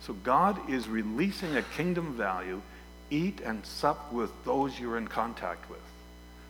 So 0.00 0.14
God 0.14 0.68
is 0.68 0.88
releasing 0.88 1.56
a 1.56 1.62
kingdom 1.62 2.14
value. 2.14 2.60
Eat 3.08 3.40
and 3.44 3.64
sup 3.64 4.12
with 4.12 4.32
those 4.44 4.80
you're 4.80 4.98
in 4.98 5.06
contact 5.06 5.70
with. 5.70 5.78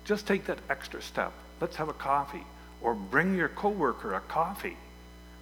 Just 0.06 0.26
take 0.26 0.46
that 0.46 0.58
extra 0.70 1.02
step. 1.02 1.32
Let's 1.60 1.76
have 1.76 1.90
a 1.90 1.92
coffee. 1.92 2.46
Or 2.80 2.94
bring 2.94 3.36
your 3.36 3.50
coworker 3.50 4.14
a 4.14 4.20
coffee. 4.20 4.78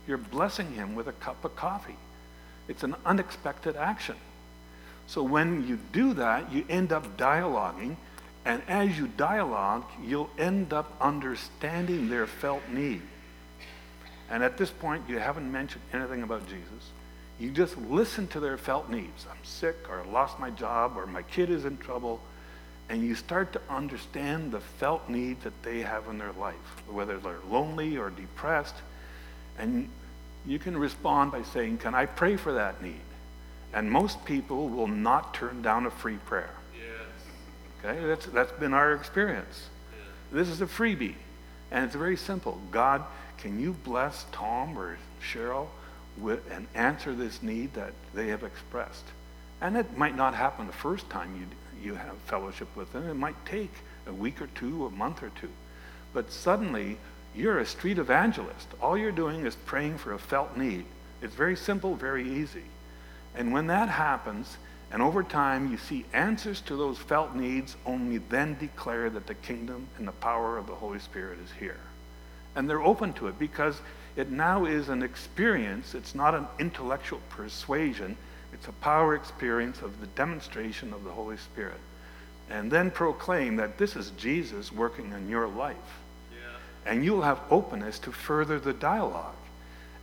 You're 0.09 0.19
blessing 0.19 0.73
him 0.73 0.97
with 0.97 1.07
a 1.07 1.13
cup 1.13 1.45
of 1.45 1.55
coffee. 1.55 1.97
It's 2.67 2.83
an 2.83 2.97
unexpected 3.07 3.77
action. 3.77 4.17
So 5.07 5.23
when 5.23 5.69
you 5.69 5.79
do 5.93 6.15
that, 6.15 6.53
you 6.53 6.65
end 6.69 6.91
up 6.93 7.17
dialoguing. 7.17 7.95
And 8.45 8.63
as 8.69 8.97
you 8.99 9.09
dialogue, 9.09 9.85
you'll 10.03 10.31
end 10.39 10.73
up 10.73 10.97
understanding 11.01 12.09
their 12.09 12.27
felt 12.27 12.63
need. 12.71 13.03
and 14.31 14.43
at 14.43 14.59
this 14.59 14.71
point 14.71 15.09
you 15.09 15.19
haven't 15.19 15.51
mentioned 15.51 15.83
anything 15.93 16.23
about 16.23 16.47
Jesus, 16.49 16.91
you 17.39 17.51
just 17.51 17.77
listen 17.79 18.27
to 18.29 18.41
their 18.41 18.59
felt 18.59 18.91
needs. 18.91 19.27
I'm 19.31 19.45
sick, 19.45 19.77
or 19.89 20.01
I 20.01 20.11
lost 20.11 20.41
my 20.41 20.51
job, 20.51 20.97
or 20.97 21.07
my 21.07 21.23
kid 21.23 21.51
is 21.51 21.65
in 21.65 21.79
trouble. 21.79 22.21
And 22.89 23.03
you 23.03 23.15
start 23.15 23.53
to 23.53 23.61
understand 23.69 24.51
the 24.51 24.61
felt 24.61 25.09
need 25.09 25.43
that 25.43 25.63
they 25.63 25.81
have 25.81 26.09
in 26.09 26.19
their 26.19 26.33
life, 26.33 26.55
whether 26.91 27.19
they're 27.19 27.39
lonely 27.49 27.97
or 27.97 28.11
depressed. 28.11 28.75
And 29.59 29.89
you 30.47 30.59
can 30.59 30.77
respond 30.77 31.31
by 31.31 31.43
saying, 31.43 31.79
Can 31.79 31.95
I 31.95 32.07
pray 32.07 32.37
for 32.37 32.55
that 32.55 32.83
need? 32.83 33.01
And 33.73 33.91
most 33.91 34.25
people 34.25 34.69
will 34.69 34.87
not 34.87 35.35
turn 35.35 35.61
down 35.63 35.87
a 35.87 35.91
free 35.91 36.17
prayer. 36.17 36.55
Okay, 37.85 38.05
that's, 38.07 38.27
that's 38.27 38.53
been 38.53 38.75
our 38.75 38.93
experience. 38.93 39.69
This 40.33 40.49
is 40.49 40.61
a 40.61 40.67
freebie. 40.67 41.15
And 41.71 41.85
it's 41.85 41.95
very 41.95 42.17
simple. 42.17 42.61
God, 42.71 43.05
can 43.39 43.61
you 43.61 43.73
bless 43.85 44.25
Tom 44.33 44.79
or 44.79 44.99
Cheryl 45.23 45.69
with, 46.17 46.41
and 46.51 46.67
answer 46.75 47.15
this 47.15 47.43
need 47.43 47.75
that 47.75 47.93
they 48.15 48.29
have 48.29 48.43
expressed? 48.43 49.05
And 49.61 49.77
it 49.77 49.97
might 49.97 50.17
not 50.17 50.35
happen 50.35 50.67
the 50.67 50.73
first 50.73 51.09
time 51.11 51.37
you, 51.37 51.91
you 51.91 51.95
have 51.95 52.17
fellowship 52.27 52.69
with 52.75 52.93
them. 52.93 53.09
It 53.09 53.15
might 53.15 53.45
take 53.45 53.73
a 54.07 54.13
week 54.13 54.41
or 54.41 54.47
two, 54.49 54.87
a 54.87 54.91
month 54.91 55.23
or 55.23 55.31
two. 55.41 55.51
But 56.13 56.33
suddenly, 56.33 56.97
you're 57.35 57.59
a 57.59 57.67
street 57.67 57.99
evangelist. 57.99 58.69
All 58.81 58.97
you're 58.97 59.13
doing 59.13 59.47
is 59.47 59.55
praying 59.55 59.99
for 59.99 60.15
a 60.15 60.19
felt 60.19 60.57
need. 60.57 60.85
It's 61.21 61.35
very 61.35 61.57
simple, 61.57 61.95
very 61.95 62.29
easy. 62.41 62.65
And 63.35 63.53
when 63.53 63.67
that 63.67 63.89
happens, 63.89 64.57
and 64.91 65.03
over 65.03 65.23
time 65.23 65.71
you 65.71 65.77
see 65.77 66.05
answers 66.13 66.61
to 66.63 66.77
those 66.77 66.99
felt 66.99 67.35
needs, 67.35 67.77
only 67.85 68.19
then 68.19 68.57
declare 68.59 69.11
that 69.11 69.27
the 69.27 69.35
kingdom 69.35 69.87
and 69.99 70.09
the 70.09 70.13
power 70.13 70.57
of 70.57 70.67
the 70.67 70.75
Holy 70.75 70.99
Spirit 70.99 71.39
is 71.45 71.51
here. 71.59 71.81
And 72.57 72.69
they're 72.69 72.83
open 72.83 73.13
to 73.15 73.29
it 73.29 73.39
because 73.39 73.81
it 74.17 74.31
now 74.31 74.65
is 74.65 74.89
an 74.89 75.03
experience. 75.03 75.95
It's 75.95 76.15
not 76.15 76.35
an 76.35 76.47
intellectual 76.59 77.21
persuasion, 77.29 78.17
it's 78.53 78.67
a 78.67 78.73
power 78.73 79.15
experience 79.15 79.83
of 79.83 80.01
the 80.01 80.07
demonstration 80.09 80.95
of 80.95 81.05
the 81.05 81.11
Holy 81.11 81.37
Spirit. 81.37 81.81
And 82.51 82.71
then 82.71 82.91
proclaim 82.91 83.57
that 83.57 83.77
this 83.77 83.95
is 83.95 84.11
Jesus 84.17 84.73
working 84.73 85.13
in 85.13 85.29
your 85.29 85.47
life. 85.47 85.77
Yeah. 86.33 86.91
And 86.91 87.05
you'll 87.05 87.23
have 87.23 87.41
openness 87.51 87.99
to 88.01 88.13
further 88.13 88.59
the 88.59 88.73
dialogue. 88.73 89.35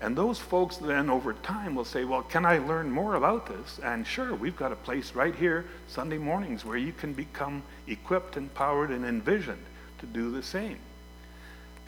And 0.02 0.16
those 0.16 0.40
folks 0.40 0.78
then 0.78 1.10
over 1.10 1.34
time 1.34 1.76
will 1.76 1.86
say, 1.86 2.04
Well, 2.04 2.22
can 2.24 2.46
I 2.46 2.58
learn 2.58 2.92
more 2.92 3.16
about 3.16 3.48
this? 3.48 3.80
And 3.84 4.06
sure, 4.06 4.36
we've 4.36 4.56
got 4.56 4.72
a 4.72 4.76
place 4.76 5.14
right 5.14 5.34
here, 5.34 5.66
Sunday 5.88 6.18
mornings, 6.18 6.66
where 6.66 6.78
you 6.78 6.92
can 6.92 7.14
become 7.14 7.64
equipped, 7.88 8.38
empowered, 8.38 8.92
and 8.92 9.06
envisioned 9.06 9.64
to 10.00 10.06
do 10.06 10.32
the 10.32 10.44
same. 10.44 10.78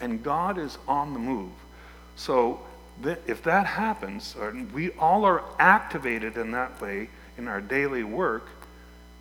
And 0.00 0.22
God 0.22 0.58
is 0.58 0.78
on 0.86 1.12
the 1.12 1.18
move. 1.18 1.52
So 2.16 2.60
th- 3.02 3.18
if 3.26 3.42
that 3.42 3.66
happens, 3.66 4.34
we 4.72 4.92
all 4.92 5.24
are 5.24 5.42
activated 5.58 6.36
in 6.36 6.52
that 6.52 6.80
way 6.80 7.10
in 7.36 7.46
our 7.46 7.60
daily 7.60 8.02
work, 8.02 8.48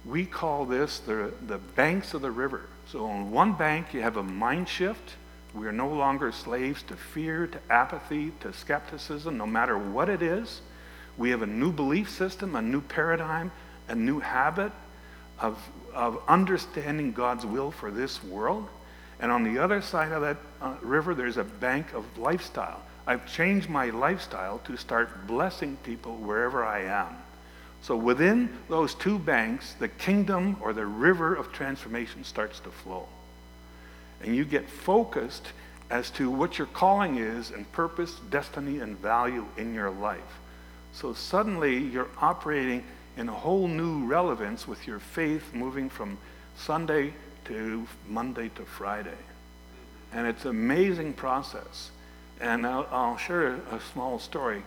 we 0.06 0.26
call 0.26 0.66
this 0.66 1.00
the, 1.00 1.32
the 1.46 1.58
banks 1.58 2.14
of 2.14 2.22
the 2.22 2.32
river. 2.32 2.64
So 2.88 3.06
on 3.06 3.32
one 3.32 3.54
bank, 3.54 3.94
you 3.94 4.02
have 4.02 4.18
a 4.18 4.24
mind 4.24 4.70
shift 4.70 5.16
we 5.58 5.66
are 5.66 5.72
no 5.72 5.90
longer 5.90 6.32
slaves 6.32 6.84
to 6.84 6.96
fear, 6.96 7.48
to 7.48 7.60
apathy, 7.70 8.32
to 8.42 8.54
skepticism, 8.54 9.38
no 9.38 9.48
matter 9.48 9.78
what 9.78 10.08
it 10.08 10.22
is. 10.22 10.62
We 11.18 11.32
have 11.32 11.42
a 11.42 11.48
new 11.48 11.72
belief 11.72 12.10
system, 12.10 12.56
a 12.56 12.62
new 12.62 12.82
paradigm, 12.82 13.52
a 13.88 13.96
new 13.96 14.20
habit 14.20 14.72
of, 15.40 15.58
of 15.94 16.22
understanding 16.28 17.12
God's 17.12 17.46
will 17.46 17.72
for 17.72 17.90
this 17.90 18.24
world. 18.24 18.68
And 19.20 19.32
on 19.32 19.44
the 19.44 19.58
other 19.62 19.82
side 19.82 20.12
of 20.12 20.22
that 20.22 20.38
uh, 20.62 20.76
river, 20.82 21.16
there's 21.16 21.38
a 21.38 21.44
bank 21.44 21.94
of 21.94 22.06
lifestyle. 22.20 22.82
I've 23.08 23.26
changed 23.32 23.68
my 23.68 23.90
lifestyle 23.90 24.60
to 24.66 24.78
start 24.78 25.26
blessing 25.26 25.78
people 25.84 26.18
wherever 26.18 26.64
I 26.64 26.82
am. 26.84 27.16
So 27.82 27.96
within 27.96 28.56
those 28.70 28.94
two 28.94 29.18
banks, 29.18 29.74
the 29.80 29.88
kingdom 29.88 30.58
or 30.62 30.74
the 30.74 30.86
river 30.86 31.34
of 31.34 31.52
transformation 31.52 32.24
starts 32.24 32.60
to 32.60 32.70
flow 32.70 33.08
and 34.22 34.36
you 34.36 34.46
get 34.46 34.70
focused 34.70 35.48
as 35.90 36.10
to 36.12 36.30
what 36.30 36.58
your 36.58 36.68
calling 36.68 37.18
is 37.18 37.52
and 37.52 37.72
purpose, 37.72 38.20
destiny, 38.30 38.80
and 38.80 38.98
value 39.00 39.46
in 39.58 39.74
your 39.74 39.90
life. 39.90 40.40
So 40.94 41.14
suddenly 41.14 41.78
you're 41.78 42.10
operating 42.20 42.84
in 43.16 43.30
a 43.30 43.34
whole 43.34 43.68
new 43.68 44.06
relevance 44.06 44.68
with 44.68 44.86
your 44.86 45.00
faith 45.00 45.54
moving 45.54 45.90
from 45.90 46.18
Sunday 46.58 47.14
to 47.46 47.88
Monday 48.08 48.50
to 48.50 48.64
Friday. 48.64 49.18
And 50.14 50.28
it's 50.28 50.46
an 50.46 50.52
amazing 50.52 51.14
process. 51.14 51.92
And 52.40 52.66
I'll, 52.66 52.88
I'll 52.92 53.18
share 53.18 53.56
a, 53.72 53.80
small 53.94 54.20
story. 54.20 54.64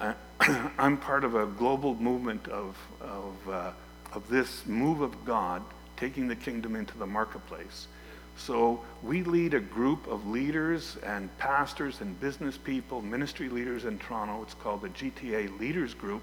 I, 0.00 0.14
am 0.78 0.98
part 0.98 1.24
of 1.24 1.34
a 1.34 1.46
global 1.46 1.94
movement 1.94 2.48
of, 2.48 2.76
of, 3.00 3.48
uh, 3.48 3.70
of 4.12 4.28
this 4.28 4.64
move 4.66 5.00
of 5.00 5.24
God 5.24 5.62
taking 5.96 6.28
the 6.28 6.36
kingdom 6.36 6.76
into 6.76 6.96
the 6.98 7.06
marketplace. 7.06 7.88
So 8.36 8.80
we 9.02 9.22
lead 9.22 9.54
a 9.54 9.60
group 9.60 10.06
of 10.06 10.26
leaders 10.26 10.96
and 11.04 11.36
pastors 11.38 12.00
and 12.00 12.18
business 12.20 12.56
people, 12.58 13.00
ministry 13.00 13.48
leaders 13.48 13.84
in 13.84 13.98
Toronto. 13.98 14.42
It's 14.42 14.54
called 14.54 14.82
the 14.82 14.88
GTA 14.90 15.58
Leaders 15.58 15.94
Group. 15.94 16.22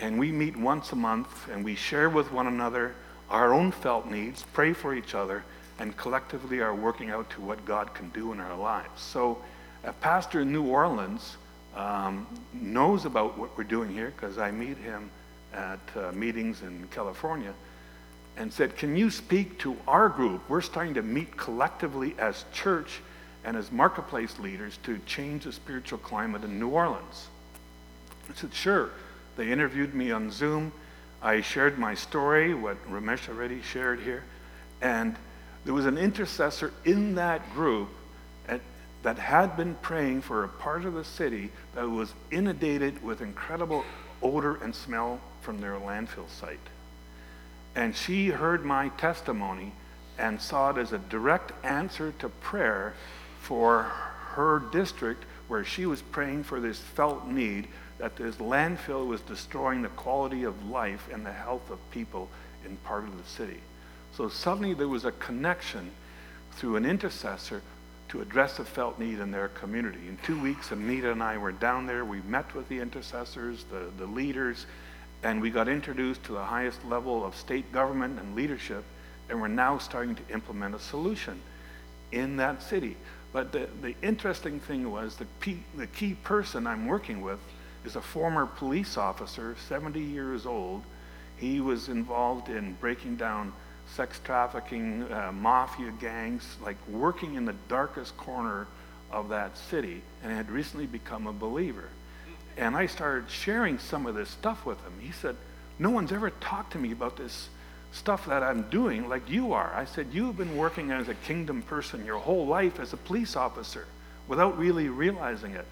And 0.00 0.18
we 0.18 0.32
meet 0.32 0.56
once 0.56 0.92
a 0.92 0.96
month 0.96 1.48
and 1.48 1.64
we 1.64 1.74
share 1.74 2.08
with 2.08 2.32
one 2.32 2.46
another 2.46 2.94
our 3.30 3.54
own 3.54 3.72
felt 3.72 4.06
needs, 4.06 4.44
pray 4.52 4.72
for 4.72 4.94
each 4.94 5.14
other, 5.14 5.44
and 5.78 5.96
collectively 5.96 6.60
are 6.60 6.74
working 6.74 7.10
out 7.10 7.28
to 7.30 7.40
what 7.40 7.64
God 7.64 7.94
can 7.94 8.10
do 8.10 8.32
in 8.32 8.40
our 8.40 8.56
lives. 8.56 9.00
So 9.00 9.38
a 9.82 9.92
pastor 9.92 10.40
in 10.40 10.52
New 10.52 10.64
Orleans 10.64 11.36
um, 11.74 12.26
knows 12.52 13.04
about 13.04 13.36
what 13.36 13.56
we're 13.56 13.64
doing 13.64 13.90
here 13.90 14.12
because 14.14 14.38
I 14.38 14.50
meet 14.50 14.76
him 14.76 15.10
at 15.52 15.80
uh, 15.96 16.12
meetings 16.12 16.62
in 16.62 16.86
California 16.90 17.52
and 18.36 18.52
said, 18.52 18.76
Can 18.76 18.96
you 18.96 19.10
speak 19.10 19.58
to 19.60 19.76
our 19.86 20.08
group? 20.08 20.42
We're 20.48 20.60
starting 20.60 20.94
to 20.94 21.02
meet 21.02 21.36
collectively 21.36 22.14
as 22.18 22.44
church 22.52 23.00
and 23.44 23.56
as 23.56 23.70
marketplace 23.70 24.38
leaders 24.38 24.78
to 24.84 24.98
change 25.06 25.44
the 25.44 25.52
spiritual 25.52 25.98
climate 25.98 26.44
in 26.44 26.58
New 26.58 26.68
Orleans. 26.68 27.28
I 28.28 28.34
said, 28.34 28.54
Sure. 28.54 28.90
They 29.36 29.50
interviewed 29.50 29.94
me 29.94 30.12
on 30.12 30.30
Zoom. 30.30 30.72
I 31.20 31.40
shared 31.40 31.78
my 31.78 31.94
story, 31.94 32.54
what 32.54 32.76
Ramesh 32.88 33.28
already 33.28 33.62
shared 33.62 34.00
here. 34.00 34.22
And 34.80 35.16
there 35.64 35.74
was 35.74 35.86
an 35.86 35.98
intercessor 35.98 36.72
in 36.84 37.14
that 37.16 37.52
group 37.54 37.88
at, 38.48 38.60
that 39.02 39.18
had 39.18 39.56
been 39.56 39.74
praying 39.76 40.22
for 40.22 40.44
a 40.44 40.48
part 40.48 40.84
of 40.84 40.94
the 40.94 41.04
city 41.04 41.50
that 41.74 41.88
was 41.88 42.12
inundated 42.30 43.02
with 43.02 43.22
incredible 43.22 43.84
odor 44.22 44.56
and 44.62 44.74
smell 44.74 45.20
from 45.40 45.58
their 45.60 45.74
landfill 45.74 46.28
site. 46.28 46.58
And 47.74 47.94
she 47.94 48.28
heard 48.28 48.64
my 48.64 48.88
testimony 48.90 49.72
and 50.18 50.40
saw 50.40 50.70
it 50.70 50.78
as 50.78 50.92
a 50.92 50.98
direct 50.98 51.52
answer 51.64 52.12
to 52.20 52.28
prayer 52.28 52.94
for 53.40 53.82
her 54.34 54.62
district 54.72 55.24
where 55.48 55.64
she 55.64 55.86
was 55.86 56.02
praying 56.02 56.44
for 56.44 56.60
this 56.60 56.78
felt 56.78 57.26
need 57.26 57.68
that 57.98 58.16
this 58.16 58.36
landfill 58.36 59.06
was 59.06 59.20
destroying 59.22 59.82
the 59.82 59.88
quality 59.90 60.44
of 60.44 60.68
life 60.68 61.08
and 61.12 61.24
the 61.24 61.32
health 61.32 61.70
of 61.70 61.78
people 61.90 62.28
in 62.64 62.76
part 62.78 63.04
of 63.04 63.16
the 63.16 63.28
city. 63.28 63.60
So 64.16 64.28
suddenly 64.28 64.74
there 64.74 64.88
was 64.88 65.04
a 65.04 65.12
connection 65.12 65.90
through 66.52 66.76
an 66.76 66.86
intercessor 66.86 67.62
to 68.08 68.20
address 68.20 68.58
a 68.58 68.64
felt 68.64 68.98
need 68.98 69.18
in 69.18 69.30
their 69.30 69.48
community. 69.48 70.08
In 70.08 70.16
two 70.18 70.40
weeks, 70.40 70.70
Anita 70.70 71.10
and 71.10 71.22
I 71.22 71.36
were 71.36 71.52
down 71.52 71.86
there. 71.86 72.04
We 72.04 72.20
met 72.22 72.54
with 72.54 72.68
the 72.68 72.78
intercessors, 72.78 73.64
the, 73.64 73.90
the 73.98 74.06
leaders, 74.06 74.66
and 75.24 75.40
we 75.40 75.48
got 75.48 75.68
introduced 75.68 76.22
to 76.24 76.32
the 76.32 76.44
highest 76.44 76.84
level 76.84 77.24
of 77.24 77.34
state 77.34 77.72
government 77.72 78.20
and 78.20 78.36
leadership, 78.36 78.84
and 79.30 79.40
we're 79.40 79.48
now 79.48 79.78
starting 79.78 80.14
to 80.14 80.22
implement 80.32 80.74
a 80.74 80.78
solution 80.78 81.40
in 82.12 82.36
that 82.36 82.62
city. 82.62 82.94
But 83.32 83.50
the, 83.50 83.68
the 83.80 83.94
interesting 84.02 84.60
thing 84.60 84.92
was 84.92 85.16
the, 85.16 85.26
the 85.76 85.86
key 85.88 86.14
person 86.22 86.66
I'm 86.66 86.86
working 86.86 87.22
with 87.22 87.40
is 87.86 87.96
a 87.96 88.02
former 88.02 88.44
police 88.44 88.98
officer, 88.98 89.56
70 89.66 89.98
years 89.98 90.44
old. 90.44 90.82
He 91.38 91.58
was 91.60 91.88
involved 91.88 92.50
in 92.50 92.74
breaking 92.74 93.16
down 93.16 93.54
sex 93.86 94.20
trafficking, 94.24 95.10
uh, 95.10 95.32
mafia 95.32 95.92
gangs, 96.00 96.56
like 96.62 96.76
working 96.86 97.34
in 97.34 97.46
the 97.46 97.56
darkest 97.68 98.16
corner 98.18 98.66
of 99.10 99.30
that 99.30 99.56
city, 99.56 100.02
and 100.22 100.32
had 100.32 100.50
recently 100.50 100.86
become 100.86 101.26
a 101.26 101.32
believer. 101.32 101.88
And 102.56 102.76
I 102.76 102.86
started 102.86 103.30
sharing 103.30 103.78
some 103.78 104.06
of 104.06 104.14
this 104.14 104.30
stuff 104.30 104.64
with 104.64 104.80
him. 104.82 104.92
He 105.00 105.12
said, 105.12 105.36
No 105.78 105.90
one's 105.90 106.12
ever 106.12 106.30
talked 106.30 106.72
to 106.72 106.78
me 106.78 106.92
about 106.92 107.16
this 107.16 107.48
stuff 107.92 108.26
that 108.26 108.42
I'm 108.42 108.62
doing 108.70 109.08
like 109.08 109.28
you 109.28 109.52
are. 109.52 109.72
I 109.74 109.84
said, 109.84 110.08
You've 110.12 110.36
been 110.36 110.56
working 110.56 110.90
as 110.90 111.08
a 111.08 111.14
kingdom 111.14 111.62
person 111.62 112.04
your 112.04 112.18
whole 112.18 112.46
life 112.46 112.78
as 112.78 112.92
a 112.92 112.96
police 112.96 113.36
officer 113.36 113.86
without 114.28 114.58
really 114.58 114.88
realizing 114.88 115.52
it. 115.52 115.66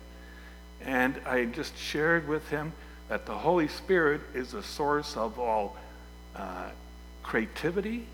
And 0.85 1.21
I 1.27 1.45
just 1.45 1.77
shared 1.79 2.27
with 2.29 2.49
him 2.49 2.73
that 3.09 3.27
the 3.27 3.37
Holy 3.37 3.68
Spirit 3.68 4.21
is 4.35 4.53
the 4.53 4.62
source 4.62 5.16
of 5.16 5.38
all 5.38 5.77
uh, 6.35 6.71
creativity, 7.23 8.07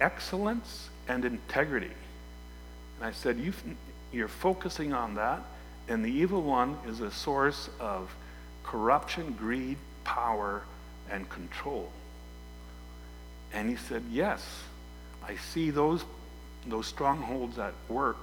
excellence, 0.00 0.88
and 1.08 1.24
integrity. 1.24 1.90
And 2.96 3.06
I 3.06 3.12
said, 3.12 3.38
you're 4.12 4.28
focusing 4.28 4.92
on 4.92 5.16
that, 5.16 5.42
and 5.88 6.04
the 6.04 6.10
evil 6.10 6.42
one 6.42 6.76
is 6.88 7.00
a 7.00 7.10
source 7.10 7.68
of 7.78 8.14
corruption, 8.64 9.36
greed, 9.38 9.76
power, 10.04 10.62
and 11.10 11.28
control. 11.28 11.90
And 13.52 13.68
he 13.68 13.76
said, 13.76 14.02
Yes, 14.10 14.44
I 15.26 15.36
see 15.36 15.70
those, 15.70 16.04
those 16.66 16.86
strongholds 16.86 17.58
at 17.58 17.74
work. 17.88 18.22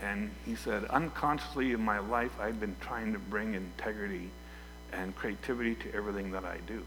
And 0.00 0.30
he 0.44 0.56
said, 0.56 0.84
unconsciously 0.84 1.72
in 1.72 1.82
my 1.82 1.98
life, 1.98 2.32
I've 2.38 2.60
been 2.60 2.76
trying 2.80 3.14
to 3.14 3.18
bring 3.18 3.54
integrity 3.54 4.28
and 4.92 5.16
creativity 5.16 5.74
to 5.76 5.94
everything 5.94 6.32
that 6.32 6.44
I 6.44 6.58
do. 6.66 6.82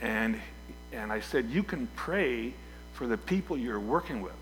And, 0.00 0.40
and 0.92 1.12
I 1.12 1.20
said, 1.20 1.46
You 1.50 1.62
can 1.62 1.86
pray 1.94 2.52
for 2.94 3.06
the 3.06 3.16
people 3.16 3.56
you're 3.56 3.78
working 3.78 4.22
with. 4.22 4.32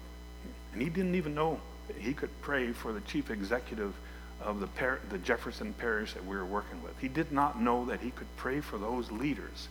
And 0.73 0.81
he 0.81 0.89
didn't 0.89 1.15
even 1.15 1.35
know 1.35 1.61
he 1.99 2.13
could 2.13 2.31
pray 2.43 2.73
for 2.73 2.93
the 2.93 3.01
chief 3.03 3.31
executive 3.31 3.95
of 4.43 4.61
the, 4.61 4.67
par- 4.67 5.01
the 5.11 5.19
Jefferson 5.19 5.73
parish 5.75 6.15
that 6.15 6.25
we 6.25 6.37
were 6.37 6.45
working 6.45 6.83
with. 6.83 6.99
He 6.99 7.09
did 7.09 7.33
not 7.33 7.61
know 7.61 7.85
that 7.87 8.01
he 8.01 8.11
could 8.11 8.29
pray 8.37 8.61
for 8.61 8.79
those 8.79 9.11
leaders. 9.11 9.69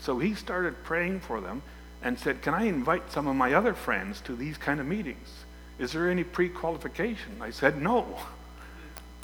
So 0.00 0.18
he 0.18 0.34
started 0.34 0.82
praying 0.82 1.20
for 1.20 1.40
them 1.40 1.62
and 2.02 2.18
said, 2.18 2.42
Can 2.42 2.54
I 2.54 2.64
invite 2.64 3.10
some 3.12 3.26
of 3.26 3.36
my 3.36 3.54
other 3.54 3.74
friends 3.74 4.20
to 4.22 4.34
these 4.34 4.58
kind 4.58 4.80
of 4.80 4.86
meetings? 4.86 5.28
Is 5.78 5.92
there 5.92 6.10
any 6.10 6.24
pre 6.24 6.48
qualification? 6.48 7.40
I 7.40 7.50
said, 7.50 7.80
No. 7.80 8.06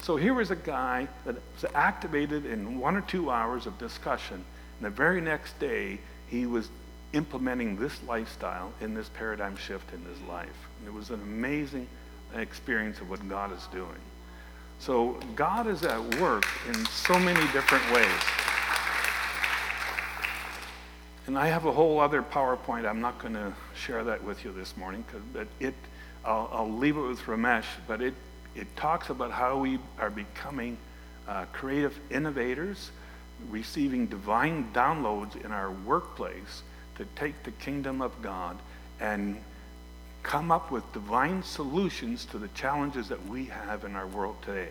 So 0.01 0.15
here 0.15 0.33
was 0.33 0.49
a 0.49 0.55
guy 0.55 1.07
that 1.25 1.35
was 1.35 1.71
activated 1.75 2.45
in 2.45 2.79
one 2.79 2.95
or 2.95 3.01
two 3.01 3.29
hours 3.29 3.67
of 3.67 3.77
discussion. 3.77 4.43
And 4.79 4.85
the 4.85 4.89
very 4.89 5.21
next 5.21 5.59
day, 5.59 5.99
he 6.27 6.47
was 6.47 6.69
implementing 7.13 7.75
this 7.75 8.01
lifestyle 8.07 8.71
in 8.81 8.95
this 8.95 9.09
paradigm 9.09 9.55
shift 9.57 9.93
in 9.93 10.03
his 10.05 10.19
life. 10.21 10.67
And 10.79 10.87
it 10.87 10.93
was 10.93 11.11
an 11.11 11.21
amazing 11.21 11.87
experience 12.35 12.99
of 12.99 13.09
what 13.09 13.27
God 13.29 13.55
is 13.55 13.67
doing. 13.71 13.99
So 14.81 15.15
God 15.35 15.67
is 15.67 15.83
at 15.83 16.15
work 16.15 16.47
in 16.67 16.85
so 16.87 17.19
many 17.19 17.39
different 17.53 17.83
ways. 17.93 18.09
And 21.27 21.37
I 21.37 21.45
have 21.45 21.65
a 21.65 21.71
whole 21.71 21.99
other 21.99 22.23
PowerPoint. 22.23 22.89
I'm 22.89 22.99
not 22.99 23.19
going 23.19 23.35
to 23.35 23.53
share 23.75 24.03
that 24.03 24.23
with 24.23 24.43
you 24.43 24.51
this 24.51 24.75
morning 24.75 25.05
because 25.05 25.45
it, 25.59 25.75
I'll, 26.25 26.49
I'll, 26.51 26.71
leave 26.71 26.97
it 26.97 27.01
with 27.01 27.19
Ramesh, 27.21 27.67
but 27.87 28.01
it, 28.01 28.15
it 28.55 28.75
talks 28.75 29.11
about 29.11 29.29
how 29.29 29.59
we 29.59 29.77
are 29.99 30.09
becoming 30.09 30.79
uh, 31.27 31.45
creative 31.53 31.99
innovators, 32.09 32.89
receiving 33.51 34.07
divine 34.07 34.67
downloads 34.73 35.39
in 35.45 35.51
our 35.51 35.69
workplace 35.69 36.63
to 36.95 37.05
take 37.15 37.43
the 37.43 37.51
kingdom 37.51 38.01
of 38.01 38.19
God 38.23 38.57
and 38.99 39.37
come 40.23 40.51
up 40.51 40.71
with 40.71 40.91
divine 40.93 41.43
solutions 41.43 42.25
to 42.25 42.37
the 42.37 42.47
challenges 42.49 43.07
that 43.09 43.25
we 43.27 43.45
have 43.45 43.83
in 43.83 43.95
our 43.95 44.07
world 44.07 44.35
today. 44.43 44.69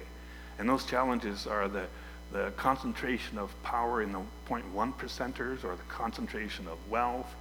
And 0.58 0.68
those 0.68 0.84
challenges 0.84 1.46
are 1.46 1.68
the 1.68 1.86
the 2.32 2.52
concentration 2.56 3.38
of 3.38 3.50
power 3.62 4.02
in 4.02 4.12
the 4.12 4.20
0.1 4.48 4.94
percenters 4.94 5.64
or 5.64 5.74
the 5.74 5.82
concentration 5.88 6.66
of 6.68 6.78
wealth. 6.88 7.34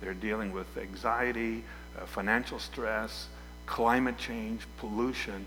They're 0.00 0.14
dealing 0.14 0.52
with 0.52 0.66
anxiety, 0.76 1.64
uh, 1.98 2.06
financial 2.06 2.58
stress, 2.58 3.28
climate 3.66 4.18
change, 4.18 4.62
pollution. 4.78 5.46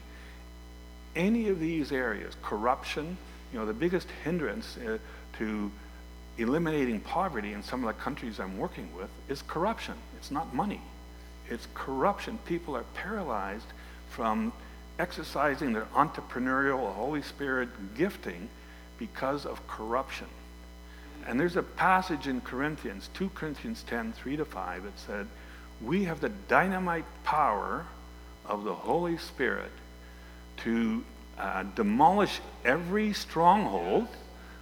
Any 1.15 1.47
of 1.49 1.59
these 1.59 1.91
areas, 1.91 2.35
corruption, 2.43 3.17
you 3.53 3.59
know, 3.59 3.65
the 3.65 3.73
biggest 3.73 4.07
hindrance 4.23 4.77
uh, 4.77 4.97
to 5.37 5.71
eliminating 6.37 6.99
poverty 6.99 7.53
in 7.53 7.63
some 7.63 7.83
of 7.85 7.95
the 7.95 8.01
countries 8.01 8.39
I'm 8.39 8.57
working 8.57 8.93
with 8.95 9.09
is 9.29 9.41
corruption. 9.43 9.95
It's 10.17 10.31
not 10.31 10.53
money. 10.53 10.81
It's 11.49 11.67
corruption. 11.73 12.37
People 12.45 12.75
are 12.75 12.85
paralyzed 12.93 13.65
from 14.09 14.53
exercising 14.99 15.73
their 15.73 15.85
entrepreneurial 15.95 16.93
Holy 16.93 17.21
Spirit 17.21 17.69
gifting 17.95 18.49
because 18.97 19.45
of 19.45 19.65
corruption. 19.67 20.27
And 21.25 21.39
there's 21.39 21.55
a 21.55 21.63
passage 21.63 22.27
in 22.27 22.41
Corinthians, 22.41 23.09
2 23.13 23.29
Corinthians 23.29 23.83
10, 23.87 24.13
3 24.13 24.37
to 24.37 24.45
5, 24.45 24.85
it 24.85 24.93
said, 24.95 25.27
We 25.81 26.05
have 26.05 26.21
the 26.21 26.29
dynamite 26.29 27.05
power 27.23 27.85
of 28.45 28.63
the 28.63 28.73
Holy 28.73 29.17
Spirit 29.17 29.71
to 30.57 31.03
uh, 31.37 31.63
demolish 31.75 32.41
every 32.65 33.13
stronghold 33.13 34.07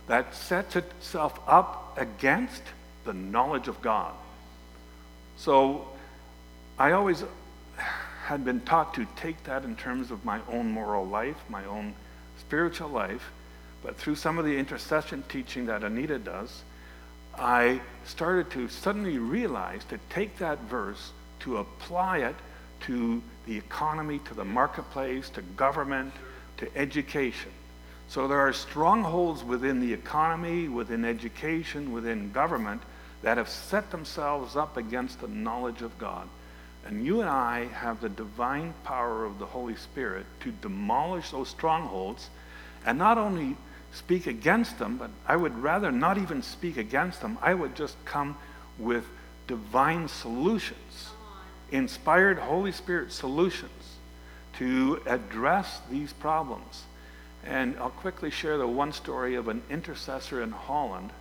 that 0.08 0.36
sets 0.36 0.76
itself 0.76 1.40
up 1.48 1.98
against 1.98 2.62
the 3.06 3.14
knowledge 3.14 3.68
of 3.68 3.82
God. 3.82 4.14
So 5.38 5.88
I 6.80 6.92
always 6.92 7.24
had 8.26 8.46
been 8.46 8.62
taught 8.62 8.94
to 8.96 9.08
take 9.16 9.44
that 9.46 9.64
in 9.64 9.76
terms 9.76 10.12
of 10.12 10.24
my 10.24 10.40
own 10.48 10.70
moral 10.70 11.08
life, 11.08 11.38
my 11.50 11.66
own 11.66 11.96
spiritual 12.40 12.90
life, 12.90 13.32
but 13.82 13.98
through 13.98 14.16
some 14.16 14.38
of 14.38 14.46
the 14.46 14.56
intercession 14.56 15.24
teaching 15.28 15.66
that 15.68 15.84
Anita 15.84 16.20
does, 16.20 16.62
I 17.36 17.82
started 18.06 18.52
to 18.52 18.68
suddenly 18.68 19.18
realize 19.18 19.86
to 19.86 20.00
take 20.10 20.38
that 20.38 20.60
verse, 20.64 21.14
to 21.42 21.58
apply 21.58 22.20
it 22.20 22.36
to 22.82 23.24
the 23.48 23.58
economy, 23.58 24.20
to 24.26 24.36
the 24.36 24.46
marketplace, 24.46 25.30
to 25.32 25.42
government, 25.42 26.14
to 26.58 26.78
education. 26.78 27.52
So 28.08 28.28
there 28.28 28.40
are 28.40 28.54
strongholds 28.54 29.44
within 29.44 29.80
the 29.80 29.94
economy, 29.94 30.68
within 30.68 31.06
education, 31.06 31.92
within 31.92 32.32
government 32.32 32.84
that 33.24 33.38
have 33.38 33.50
set 33.50 33.90
themselves 33.90 34.56
up 34.56 34.78
against 34.78 35.22
the 35.22 35.28
knowledge 35.28 35.82
of 35.82 35.98
God. 35.98 36.28
And 36.88 37.06
you 37.06 37.20
and 37.20 37.30
I 37.30 37.66
have 37.66 38.00
the 38.00 38.10
divine 38.10 38.74
power 38.86 39.26
of 39.26 39.40
the 39.40 39.46
Holy 39.46 39.76
Spirit 39.76 40.26
to 40.40 40.52
demolish 40.52 41.32
those 41.32 41.50
strongholds 41.50 42.30
and 42.86 42.98
not 42.98 43.18
only 43.18 43.58
speak 43.92 44.26
against 44.26 44.80
them, 44.80 44.98
but 44.98 45.10
I 45.28 45.36
would 45.36 45.58
rather 45.58 45.92
not 45.92 46.18
even 46.18 46.42
speak 46.42 46.78
against 46.78 47.22
them. 47.22 47.38
I 47.42 47.54
would 47.54 47.76
just 47.76 47.98
come 48.06 48.38
with 48.80 49.06
divine 49.48 50.08
solutions, 50.08 51.10
inspired 51.72 52.38
Holy 52.38 52.72
Spirit 52.72 53.12
solutions 53.12 53.98
to 54.58 55.02
address 55.06 55.82
these 55.92 56.14
problems. 56.14 56.84
And 57.44 57.78
I'll 57.80 57.90
quickly 57.90 58.32
share 58.32 58.58
the 58.58 58.68
one 58.68 58.94
story 58.94 59.36
of 59.36 59.50
an 59.50 59.62
intercessor 59.70 60.42
in 60.42 60.52
Holland 60.52 61.12